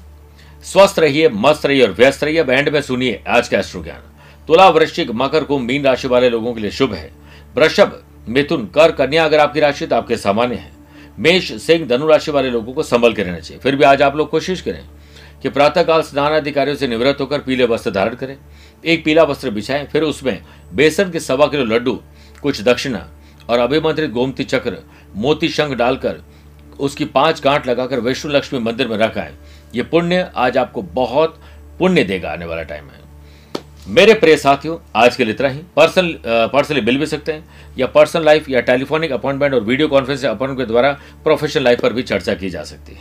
स्वस्थ 0.64 0.98
रहिए, 0.98 1.28
मस्त 1.28 1.66
रहिए 1.66 1.82
और 1.82 1.92
व्यस्त 1.92 2.24
रहिए। 2.24 2.42
बैंड 2.44 2.68
में 2.68 2.80
सुनिए 2.82 3.22
आज 3.28 3.48
का 3.48 3.58
एस्ट्रो 3.58 3.82
ज्ञान 3.84 4.10
तुला 4.48 4.68
वृश्चिक 4.68 5.10
मकर 5.12 5.44
कुंभ 5.44 5.66
मीन 5.66 5.84
राशि 5.84 6.08
वाले 6.08 6.30
लोगों 6.30 6.54
के 6.54 6.60
लिए 6.60 6.70
शुभ 6.70 6.92
है। 6.94 7.10
वृषभ, 7.56 8.02
मिथुन 8.28 8.66
कर 8.74 8.92
कन्या 8.92 9.24
अगर 9.24 9.40
आपकी 9.40 9.60
राशि 9.60 9.86
तो 9.86 9.96
आपके 9.96 10.16
सामान्य 10.16 10.54
है। 10.54 10.70
मेष, 11.18 11.52
सिंह, 11.62 11.86
धनु 11.88 12.06
राशि 12.06 12.30
वाले 12.30 12.50
लोगों 12.50 12.72
को 12.72 12.82
संभल 12.82 13.12
के 13.12 13.22
रहना 13.22 13.38
चाहिए। 13.38 13.60
फिर 13.60 13.76
भी 13.76 13.84
आज 13.84 14.02
आप 14.02 14.16
लोग 14.16 14.30
कोशिश 14.30 14.60
करें 14.60 14.84
कि 15.42 15.48
प्रातःकाल 15.48 16.02
स्नान 16.02 16.32
अधिकारियों 16.32 16.76
से 16.76 16.88
निवृत्त 16.88 17.20
होकर 17.20 17.38
पीले 17.40 17.64
वस्त्र 17.66 17.90
धारण 17.90 18.14
करें। 18.14 18.36
एक 18.84 19.04
पीला 19.04 19.22
वस्त्र 19.24 19.50
बिछाएँ, 19.50 19.86
फिर 19.86 20.02
उसमें 20.02 20.42
बेसन 20.74 21.10
के 21.10 21.20
सवा 21.20 21.46
किलो 21.46 21.64
लड्डू, 21.66 21.98
कुछ 22.42 22.62
दक्षिणा 22.62 23.08
और 23.48 23.58
अभिमंत्रित 23.58 24.10
गोमती 24.10 24.44
चक्र, 24.44 24.76
मोती 25.14 25.48
शंख 25.50 25.76
डालकर 25.76 26.22
उसकी 26.80 27.04
पाँच 27.06 27.42
गांठ 27.42 27.66
लगाकर 27.66 28.00
विष्णु 28.00 28.32
लक्ष्मी 28.32 28.58
मंदिर 28.60 28.88
में 28.88 28.96
रखाएँ 28.98 29.34
ये 29.74 29.82
पुण्य 29.84 30.30
आज 30.36 30.58
आपको 30.58 30.82
बहुत 30.84 31.38
पुण्य 31.78 32.04
देगा 32.04 32.30
आने 32.30 32.44
वाला 32.44 32.62
टाइम 32.62 32.84
है। 32.84 33.00
मेरे 33.86 34.14
प्रिय 34.14 34.36
साथियों, 34.36 34.76
आज 34.96 35.16
के 35.16 35.24
लिए 35.24 35.34
इतना 35.34 35.48
ही। 35.48 35.60
पर्सनल 35.76 36.18
पर्सनली 36.24 36.80
मिल 36.80 36.98
भी 36.98 37.06
सकते 37.06 37.32
हैं 37.32 37.74
या 37.78 37.86
पर्सनल 37.88 38.24
लाइफ 38.24 38.48
या 38.48 38.60
टेलीफोनिक 38.62 39.12
अपॉइंटमेंट 39.12 39.54
और 39.54 39.60
वीडियो 39.62 39.88
कॉन्फ्रेंस 39.88 40.24
अपॉइंटमेंट 40.24 40.58
के 40.58 40.66
द्वारा 40.66 40.92
प्रोफेशनल 41.24 41.64
लाइफ 41.64 41.80
पर 41.80 41.92
भी 41.92 42.02
चर्चा 42.04 42.34
की 42.34 42.50
जा 42.50 42.62
सकती 42.64 42.92
है। 42.92 43.00